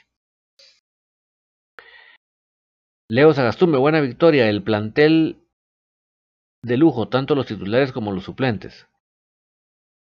[3.09, 4.48] Leo Sagastume, buena victoria.
[4.48, 5.42] El plantel
[6.64, 8.88] de lujo, tanto los titulares como los suplentes.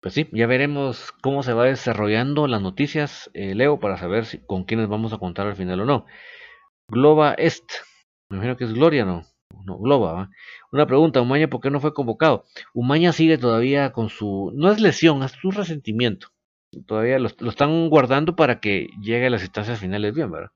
[0.02, 4.66] Pues sí, ya veremos cómo se va desarrollando las noticias, eh, Leo, para saber con
[4.66, 6.06] quiénes vamos a contar al final o no.
[6.90, 7.64] Globa Est.
[8.30, 9.24] Me imagino que es Gloria, ¿no?
[9.66, 10.30] No, Globa,
[10.72, 12.44] Una pregunta, Umaña, ¿por qué no fue convocado?
[12.74, 14.52] Umaña sigue todavía con su...
[14.56, 16.33] No es lesión, es su resentimiento.
[16.86, 20.52] Todavía lo, están guardando para que llegue a las instancias finales bien, ¿verdad?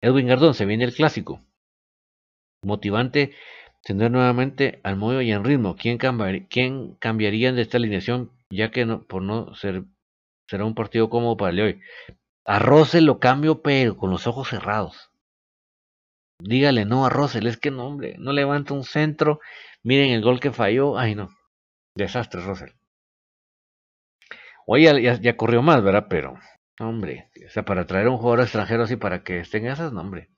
[0.00, 1.40] Edwin Gardón, se viene el clásico.
[2.62, 3.34] Motivante
[3.82, 5.76] tener nuevamente al Moyo y en ritmo.
[5.76, 8.30] ¿Quién, cambiaría, ¿Quién de esta alineación?
[8.50, 9.84] Ya que no, por no ser
[10.48, 11.80] será un partido cómodo para el hoy.
[12.44, 15.10] A Russell lo cambio, pero con los ojos cerrados.
[16.38, 19.40] Dígale no a Russell, es que no, hombre, no levanta un centro.
[19.82, 20.98] Miren el gol que falló.
[20.98, 21.30] Ay, no.
[21.96, 22.70] Desastre, Russell.
[24.66, 26.06] Oye, ya, corrió más, ¿verdad?
[26.08, 26.34] Pero,
[26.80, 30.00] hombre, o sea, para traer a un jugador extranjero así para que estén esas, no,
[30.00, 30.30] hombre.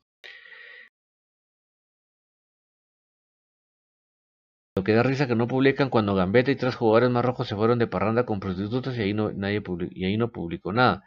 [4.77, 7.57] Lo que da risa que no publican cuando Gambetta y tres jugadores más rojos se
[7.57, 11.03] fueron de parranda con prostitutas y ahí no, nadie y ahí no publicó nada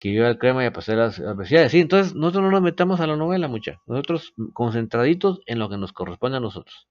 [0.00, 1.72] que yo al crema y a pasar las adversidades.
[1.72, 3.80] Sí, entonces nosotros no nos metamos a la novela, mucha.
[3.86, 6.88] Nosotros concentraditos en lo que nos corresponde a nosotros.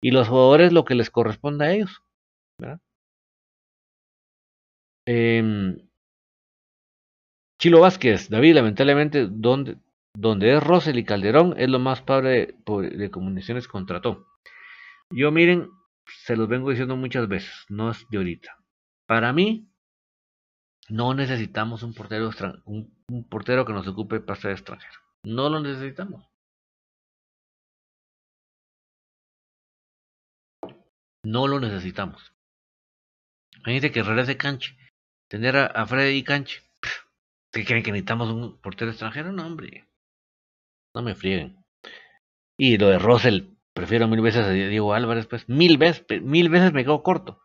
[0.00, 2.02] Y los jugadores lo que les corresponde a ellos.
[5.06, 5.76] Eh,
[7.60, 9.78] Chilo Vázquez, David, lamentablemente, donde,
[10.14, 14.26] donde es Rosel y Calderón, es lo más padre de, de comunicaciones contrató.
[15.10, 15.70] Yo miren,
[16.06, 18.58] se los vengo diciendo muchas veces, no es de ahorita.
[19.06, 19.68] Para mí,
[20.88, 22.30] no necesitamos un portero,
[22.64, 24.98] un, un portero que nos ocupe para ser extranjero.
[25.24, 26.28] No lo necesitamos.
[31.24, 32.31] No lo necesitamos.
[33.62, 34.76] Imagínate que regrese Canche.
[35.28, 36.60] Tener a, a Freddy Canche.
[37.52, 39.32] ¿Qué creen que necesitamos un portero extranjero?
[39.32, 39.86] No, hombre.
[40.94, 41.62] No me frieguen.
[42.58, 45.48] Y lo de Russell, prefiero mil veces a Diego Álvarez, pues.
[45.48, 47.40] Mil veces, mil veces me quedo corto.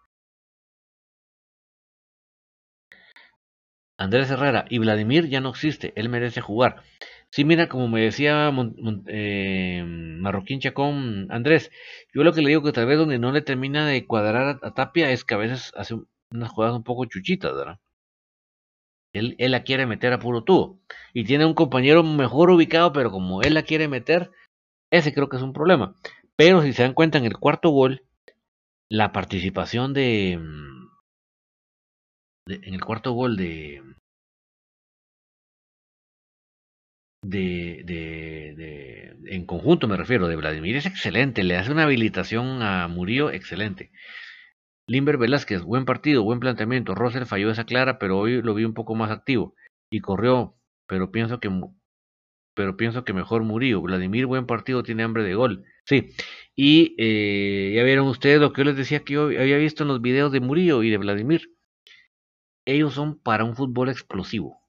[4.00, 6.84] Andrés Herrera y Vladimir ya no existe, él merece jugar.
[7.32, 8.52] Sí, mira, como me decía
[9.08, 11.72] eh, Marroquín Chacón, Andrés,
[12.14, 14.74] yo lo que le digo que tal vez donde no le termina de cuadrar a,
[14.74, 15.96] Tapia es que a veces hace
[16.32, 17.80] unas jugadas un poco chuchitas, ¿verdad?
[19.14, 20.80] Él, él, la quiere meter a puro tubo.
[21.14, 24.32] Y tiene un compañero mejor ubicado, pero como él la quiere meter,
[24.92, 25.96] ese creo que es un problema.
[26.36, 28.04] Pero si se dan cuenta en el cuarto gol,
[28.90, 30.88] la participación de, mm,
[32.48, 33.84] en el cuarto gol de
[37.24, 42.88] de, de, en conjunto me refiero, de Vladimir es excelente, le hace una habilitación a
[42.88, 43.92] Murillo excelente.
[44.90, 46.96] Limber Velázquez, buen partido, buen planteamiento.
[46.96, 49.54] Rosser falló esa clara, pero hoy lo vi un poco más activo
[49.92, 50.56] y corrió,
[50.88, 51.50] pero pienso que
[52.54, 53.82] pero pienso que mejor Murillo.
[53.82, 55.66] Vladimir, buen partido, tiene hambre de gol.
[55.86, 56.10] Sí,
[56.56, 59.90] y eh, ya vieron ustedes lo que yo les decía que yo había visto en
[59.90, 61.54] los videos de Murillo y de Vladimir.
[62.66, 64.67] Ellos son para un fútbol explosivo.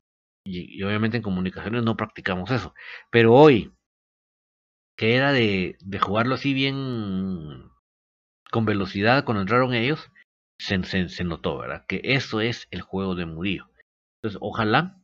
[0.49, 2.75] Y, obviamente en comunicaciones no practicamos eso.
[3.11, 3.73] Pero hoy,
[4.97, 7.71] que era de, de jugarlo así bien
[8.51, 10.11] con velocidad cuando entraron ellos,
[10.59, 11.85] se, se, se, notó, ¿verdad?
[11.87, 13.69] Que eso es el juego de Murillo.
[14.17, 15.01] Entonces, ojalá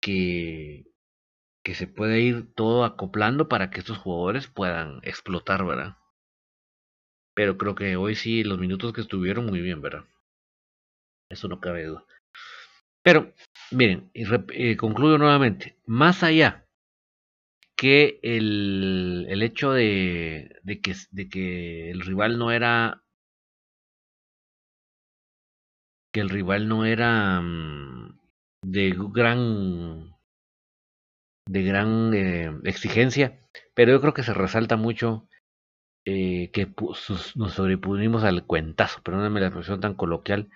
[0.00, 0.84] que,
[1.64, 5.96] que se pueda ir todo acoplando para que estos jugadores puedan explotar, ¿verdad?
[7.34, 10.04] Pero creo que hoy sí, los minutos que estuvieron muy bien, ¿verdad?
[11.30, 12.04] Eso no cabe duda.
[13.02, 13.32] Pero,
[13.70, 16.66] miren, y eh, concluyo nuevamente, más allá
[17.76, 23.02] que el, el hecho de, de, que, de que el rival no era
[26.12, 28.18] que el rival no era mm,
[28.64, 30.14] de gran
[31.48, 33.40] de gran eh, exigencia
[33.74, 35.26] pero yo creo que se resalta mucho
[36.04, 36.68] eh, que
[37.34, 40.50] nos sobrepudimos al cuentazo perdóname la expresión tan coloquial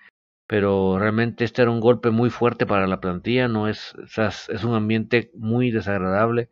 [0.47, 3.93] pero realmente este era un golpe muy fuerte para la plantilla, no es,
[4.49, 6.49] es un ambiente muy desagradable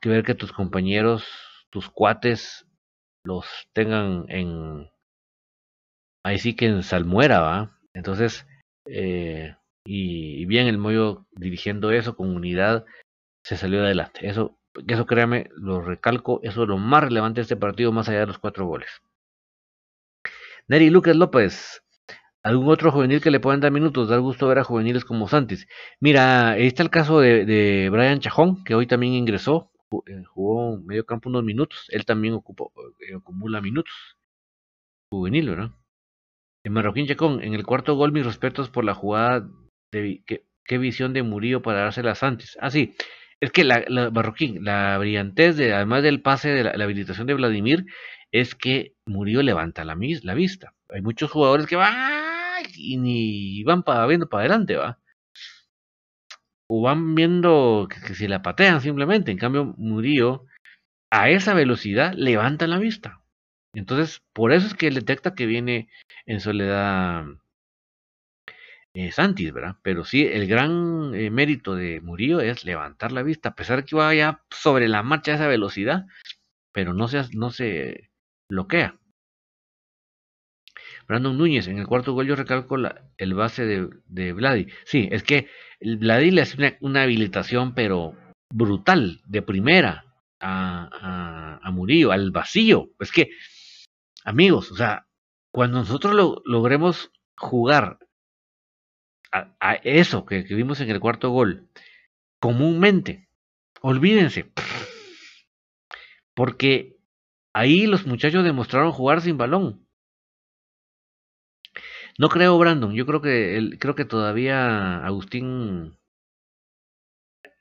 [0.00, 1.24] que ver que tus compañeros,
[1.70, 2.66] tus cuates
[3.24, 4.90] los tengan en
[6.24, 7.78] ahí sí que en salmuera, va.
[7.94, 8.46] Entonces,
[8.86, 12.84] eh, y, bien el Moyo dirigiendo eso con unidad
[13.44, 14.28] se salió adelante.
[14.28, 18.20] Eso, eso créame, lo recalco, eso es lo más relevante de este partido más allá
[18.20, 18.90] de los cuatro goles.
[20.68, 21.82] Neri Lucas López,
[22.42, 25.66] algún otro juvenil que le puedan dar minutos, dar gusto ver a juveniles como Santis.
[26.00, 29.70] Mira, ahí está el caso de, Brian Chajón, que hoy también ingresó,
[30.06, 33.94] eh, jugó medio campo unos minutos, él también eh, acumula minutos.
[35.10, 35.70] Juvenil, ¿verdad?
[36.64, 39.48] En Marroquín Chacón, en el cuarto gol, mis respetos por la jugada
[39.92, 42.58] de qué, visión de Murillo para dársela a Santis.
[42.60, 42.94] Ah, sí,
[43.40, 47.34] es que la, la Marroquín, la brillantez de, además del pase de la, habilitación de
[47.34, 47.86] Vladimir,
[48.32, 50.74] es que Murillo levanta la, la vista.
[50.90, 52.17] Hay muchos jugadores que van
[52.74, 54.98] y ni van para, viendo para adelante, va.
[56.68, 59.30] O van viendo que, si la patean simplemente.
[59.30, 60.46] En cambio, Murillo,
[61.10, 63.22] a esa velocidad, levanta la vista.
[63.74, 65.88] Entonces, por eso es que él detecta que viene
[66.26, 67.24] en soledad
[68.94, 69.76] eh, Santis, ¿verdad?
[69.82, 73.84] Pero sí, el gran eh, mérito de Murillo es levantar la vista, a pesar de
[73.84, 76.06] que vaya sobre la marcha a esa velocidad,
[76.72, 78.10] pero no se, no se
[78.50, 78.98] bloquea.
[81.08, 82.76] Brandon Núñez, en el cuarto gol yo recalco
[83.16, 84.66] el base de, Vladi.
[84.84, 85.48] Sí, es que
[85.80, 88.14] Vladi le hace una, habilitación, pero
[88.52, 90.04] brutal, de primera,
[90.38, 92.90] a, a, Murillo, al vacío.
[93.00, 93.30] Es que,
[94.22, 95.06] amigos, o sea,
[95.50, 97.98] cuando nosotros lo, logremos jugar
[99.32, 101.70] a, a eso que, que, vimos en el cuarto gol,
[102.38, 103.30] comúnmente,
[103.80, 104.52] olvídense,
[106.34, 106.98] porque
[107.54, 109.87] ahí los muchachos demostraron jugar sin balón.
[112.18, 115.96] No creo Brandon, yo creo que creo que todavía Agustín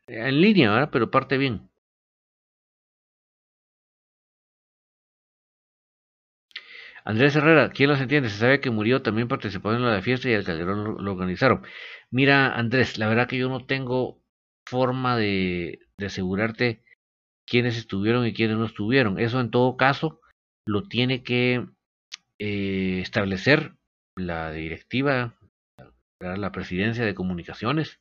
[0.07, 0.89] en línea, ¿verdad?
[0.91, 1.69] Pero parte bien.
[7.05, 8.29] Andrés Herrera, ¿quién los entiende?
[8.29, 11.63] Se sabe que murió, también participó en la fiesta y el Calderón lo, organizaron.
[12.11, 14.21] Mira, Andrés, la verdad que yo no tengo
[14.65, 16.83] forma de, de asegurarte
[17.47, 19.19] quiénes estuvieron y quiénes no estuvieron.
[19.19, 20.21] Eso en todo caso
[20.65, 21.67] lo tiene que
[22.39, 23.76] eh, establecer
[24.17, 25.37] la directiva,
[26.19, 27.99] la presidencia de comunicaciones,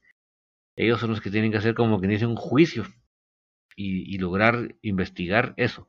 [0.77, 2.85] ellos son los que tienen que hacer como que dice un juicio
[3.77, 5.89] y, lograr investigar eso.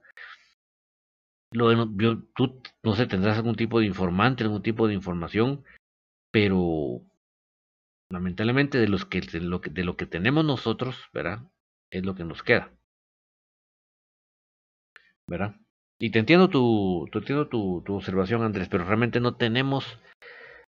[1.54, 5.64] Yo, tú, no sé, tendrás algún tipo de informante, algún tipo de información,
[6.32, 7.02] pero
[8.12, 11.50] lamentablemente de, los que, de, lo que, de lo que tenemos nosotros, ¿verdad?
[11.92, 12.72] Es lo que nos queda.
[15.30, 15.56] ¿Verdad?
[16.00, 20.00] Y te entiendo tu, te entiendo tu observación, Andrés, pero realmente no tenemos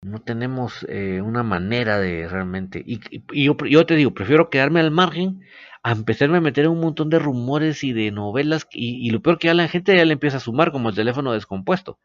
[0.04, 2.84] No tenemos eh, una manera de realmente...
[2.86, 3.00] Y,
[3.34, 5.42] yo, te digo, prefiero quedarme al margen
[5.84, 8.68] a empezarme a meter en un montón de rumores y de novelas.
[8.72, 11.34] Y, lo peor que ya la gente ya le empieza a sumar como el teléfono
[11.34, 12.00] descompuesto.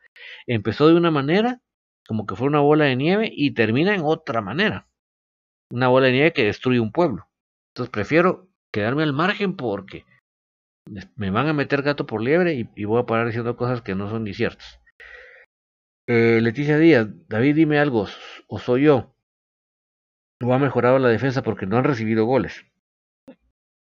[0.46, 1.60] Empezó de una manera,
[2.06, 4.88] como que fue una bola de nieve, y termina en otra manera.
[5.70, 7.28] Una bola de nieve que destruye un pueblo.
[7.74, 10.04] Entonces prefiero quedarme al margen porque
[11.16, 13.94] me van a meter gato por liebre y, y voy a parar diciendo cosas que
[13.94, 14.81] no son ni ciertas.
[16.14, 18.06] Eh, Leticia Díaz, David, dime algo,
[18.46, 19.16] o soy yo.
[20.44, 22.66] ¿O ha mejorado la defensa porque no han recibido goles?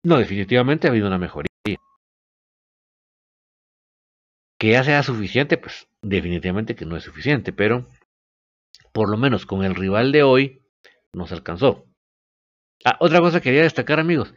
[0.05, 1.49] No, definitivamente ha habido una mejoría.
[4.61, 7.89] Que ya sea suficiente, pues definitivamente que no es suficiente, pero
[8.93, 10.63] por lo menos con el rival de hoy
[11.13, 11.85] nos alcanzó.
[12.85, 14.33] Ah, otra cosa que quería destacar, amigos.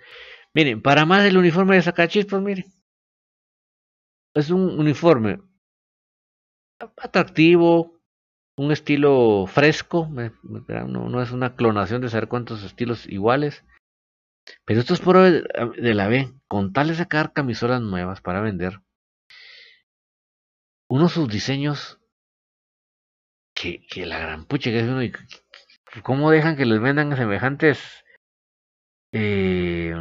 [0.56, 2.66] Miren, para más el uniforme de Sacachispas, miren.
[4.34, 5.42] Es un uniforme
[6.80, 8.00] atractivo,
[8.58, 13.64] un estilo fresco, no, es una clonación de saber cuántos estilos iguales.
[14.66, 18.80] Pero esto es por de la B, con tal de sacar camisolas nuevas para vender,
[20.90, 22.00] uno de sus diseños
[23.54, 25.12] que, la gran pucha que es uno y
[26.04, 28.06] cómo dejan que les vendan semejantes
[29.12, 29.94] eh,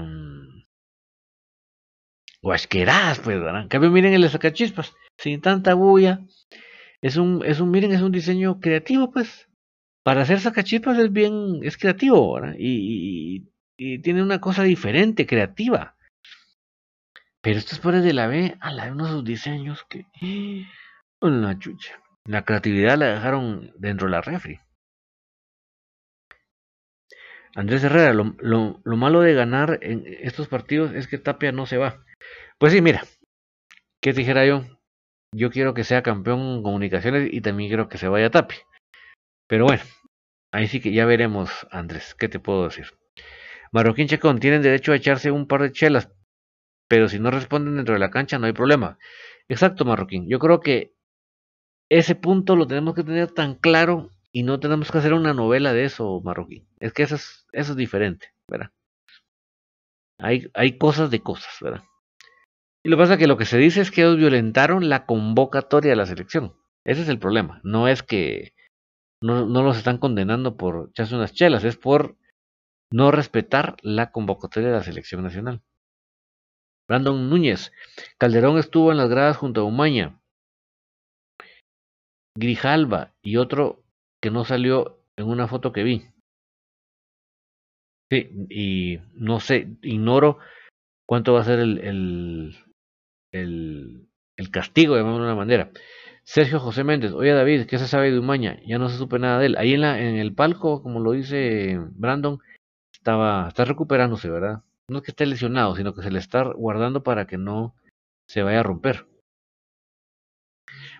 [2.42, 6.20] guasqueradas, pues, En cambio, miren el sacachispas, sin tanta bulla,
[7.02, 9.48] es un, es un, miren, es un diseño creativo, pues.
[10.02, 15.96] Para hacer sacachispas es bien, es creativo, Y, tiene una cosa diferente, creativa.
[17.42, 20.06] Pero estos pobres de la B, a la de unos diseños que.
[21.20, 22.00] Una chucha.
[22.24, 24.60] La creatividad la dejaron dentro de la refri.
[27.54, 31.66] Andrés Herrera, lo, lo, lo, malo de ganar en estos partidos es que Tapia no
[31.66, 32.04] se va.
[32.58, 33.02] Pues sí, mira,
[34.02, 34.75] ¿qué dijera yo?
[35.34, 38.58] Yo quiero que sea campeón en comunicaciones y también quiero que se vaya Tapia.
[39.48, 39.82] Pero bueno,
[40.52, 42.86] ahí sí que ya veremos, Andrés, ¿qué te puedo decir?
[43.72, 46.10] Marroquín Chacón, tienen derecho a echarse un par de chelas,
[46.88, 48.98] pero si no responden dentro de la cancha no hay problema.
[49.48, 50.28] Exacto, Marroquín.
[50.28, 50.94] Yo creo que
[51.90, 55.72] ese punto lo tenemos que tener tan claro y no tenemos que hacer una novela
[55.72, 56.66] de eso, Marroquín.
[56.80, 58.70] Es que eso es, eso es diferente, ¿verdad?
[60.18, 61.84] Hay, hay cosas de cosas, ¿verdad?
[62.86, 65.06] Y lo que pasa es que lo que se dice es que ellos violentaron la
[65.06, 66.54] convocatoria de la selección.
[66.84, 67.60] Ese es el problema.
[67.64, 68.54] No es que
[69.20, 72.16] no, los están condenando por echarse unas chelas, es por
[72.92, 75.62] no respetar la convocatoria de la selección nacional.
[76.86, 77.72] Brandon Núñez.
[78.18, 80.20] Calderón estuvo en las gradas junto a Umaña.
[82.36, 83.82] Grijalva y otro
[84.22, 86.06] que no salió en una foto que vi.
[88.12, 90.38] Sí, y no sé, ignoro
[91.04, 92.56] cuánto va a ser el,
[93.42, 95.70] el castigo, de alguna manera.
[96.26, 98.58] Sergio José Méndez, oye David, ¿qué se sabe de Umaña?
[98.66, 99.56] Ya no se supe nada de él.
[99.56, 102.40] Ahí en, la, en el palco, como lo dice Brandon,
[102.92, 104.62] estaba, está recuperándose, ¿verdad?
[104.88, 107.76] No es que esté lesionado, sino que se le está guardando para que no
[108.28, 109.06] se vaya a romper.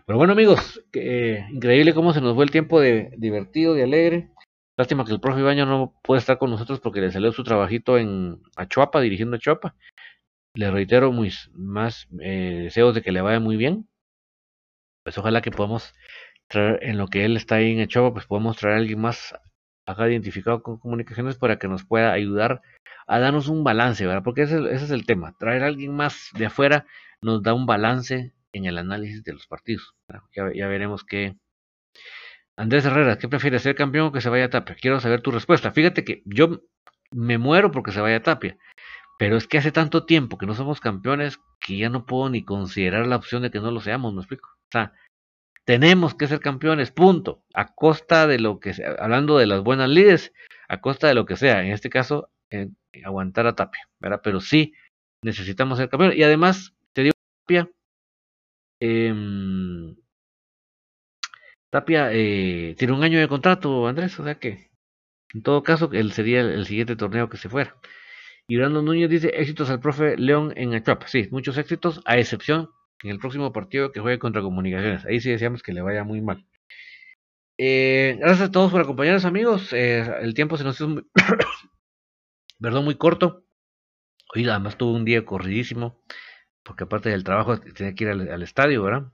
[0.06, 4.30] Pero bueno amigos, increíble cómo se nos fue el tiempo de divertido, de alegre.
[4.76, 7.98] Lástima que el profe Ibaño no puede estar con nosotros porque le salió su trabajito
[7.98, 9.74] en Achuapa, dirigiendo Achuapa.
[10.56, 13.88] Le reitero mis más eh, deseos de que le vaya muy bien.
[15.04, 15.94] Pues ojalá que podamos
[16.48, 19.34] traer, en lo que él está ahí en Echopa, pues podamos traer a alguien más
[19.86, 22.62] acá identificado con comunicaciones para que nos pueda ayudar
[23.06, 24.22] a darnos un balance, ¿verdad?
[24.24, 25.36] Porque ese, ese es el tema.
[25.38, 26.86] Traer a alguien más de afuera
[27.20, 29.94] nos da un balance en el análisis de los partidos.
[30.34, 31.36] Ya, ya, veremos qué.
[32.56, 34.76] Andrés Herrera, ¿qué prefieres, ser campeón o que se vaya a Tapia?
[34.80, 35.72] Quiero saber tu respuesta.
[35.72, 36.62] Fíjate que yo
[37.10, 38.56] me muero porque se vaya a Tapia.
[39.18, 42.44] Pero es que hace tanto tiempo que no somos campeones que ya no puedo ni
[42.44, 44.48] considerar la opción de que no lo seamos, ¿me explico?
[44.48, 44.92] O sea,
[45.64, 47.42] tenemos que ser campeones, punto.
[47.54, 50.32] A costa de lo que sea, hablando de las buenas líderes,
[50.68, 51.62] a costa de lo que sea.
[51.64, 52.30] En este caso,
[53.04, 54.20] aguantar a Tapia, ¿verdad?
[54.22, 54.74] Pero sí,
[55.22, 56.18] necesitamos ser campeones.
[56.18, 57.14] Y además, te digo,
[57.46, 57.70] Tapia,
[58.80, 59.94] eh,
[61.70, 64.70] Tapia eh, tiene un año de contrato, Andrés, o sea que,
[65.34, 67.76] en todo caso, él sería el siguiente torneo que se fuera.
[68.48, 71.08] Y Brandon Núñez dice, éxitos al profe León en Achuapa.
[71.08, 72.70] Sí, muchos éxitos, a excepción
[73.02, 75.04] en el próximo partido que juegue contra Comunicaciones.
[75.04, 76.46] Ahí sí decíamos que le vaya muy mal.
[77.58, 79.72] Eh, gracias a todos por acompañarnos, amigos.
[79.72, 81.04] Eh, el tiempo se nos hizo muy,
[82.60, 83.44] perdón, muy corto.
[84.34, 86.02] Hoy además tuve un día corridísimo,
[86.62, 89.12] porque aparte del trabajo tenía que ir al, estadio, ¿verdad?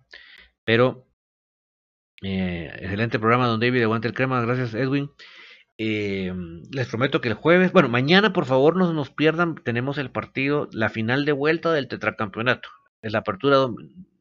[0.64, 1.06] Pero,
[2.22, 4.40] eh, excelente programa, don David, aguante el crema.
[4.42, 5.10] Gracias, Edwin.
[5.84, 6.32] Eh,
[6.70, 10.68] les prometo que el jueves, bueno, mañana por favor no nos pierdan, tenemos el partido,
[10.70, 12.68] la final de vuelta del tetracampeonato,
[13.02, 13.66] es la apertura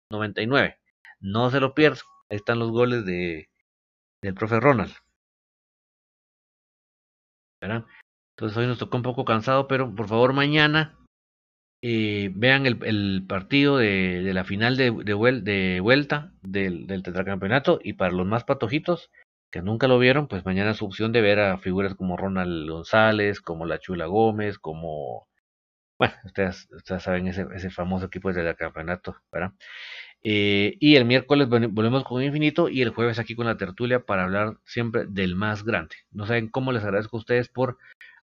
[0.10, 0.80] 99.
[1.20, 2.02] No se lo pierdan,
[2.32, 3.48] ahí están los goles de
[4.24, 4.92] del profe Ronald.
[7.62, 7.86] ¿verdad?
[8.36, 10.98] Entonces hoy nos tocó un poco cansado, pero por favor mañana
[11.84, 18.26] eh, vean el, partido de, la final de vuelta del, del, tetracampeonato y para los
[18.26, 19.12] más patojitos
[19.52, 22.69] que nunca lo vieron, pues mañana es su opción de ver a figuras como Ronald
[22.69, 25.28] González, como la Chula Gómez, como...
[25.99, 29.53] Bueno, ustedes, ustedes saben ese, ese famoso equipo del campeonato, ¿verdad?
[30.23, 34.23] Eh, y el miércoles volvemos con Infinito y el jueves aquí con la tertulia para
[34.23, 35.95] hablar siempre del más grande.
[36.11, 37.78] No saben cómo les agradezco a ustedes por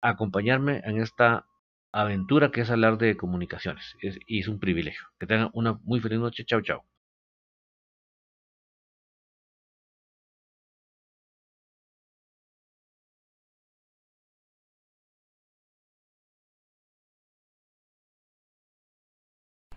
[0.03, 1.47] acompañarme en esta
[1.93, 3.97] aventura que es hablar de comunicaciones.
[4.01, 5.03] Es, y es un privilegio.
[5.19, 6.45] Que tengan una muy feliz noche.
[6.45, 6.85] Chao, chao.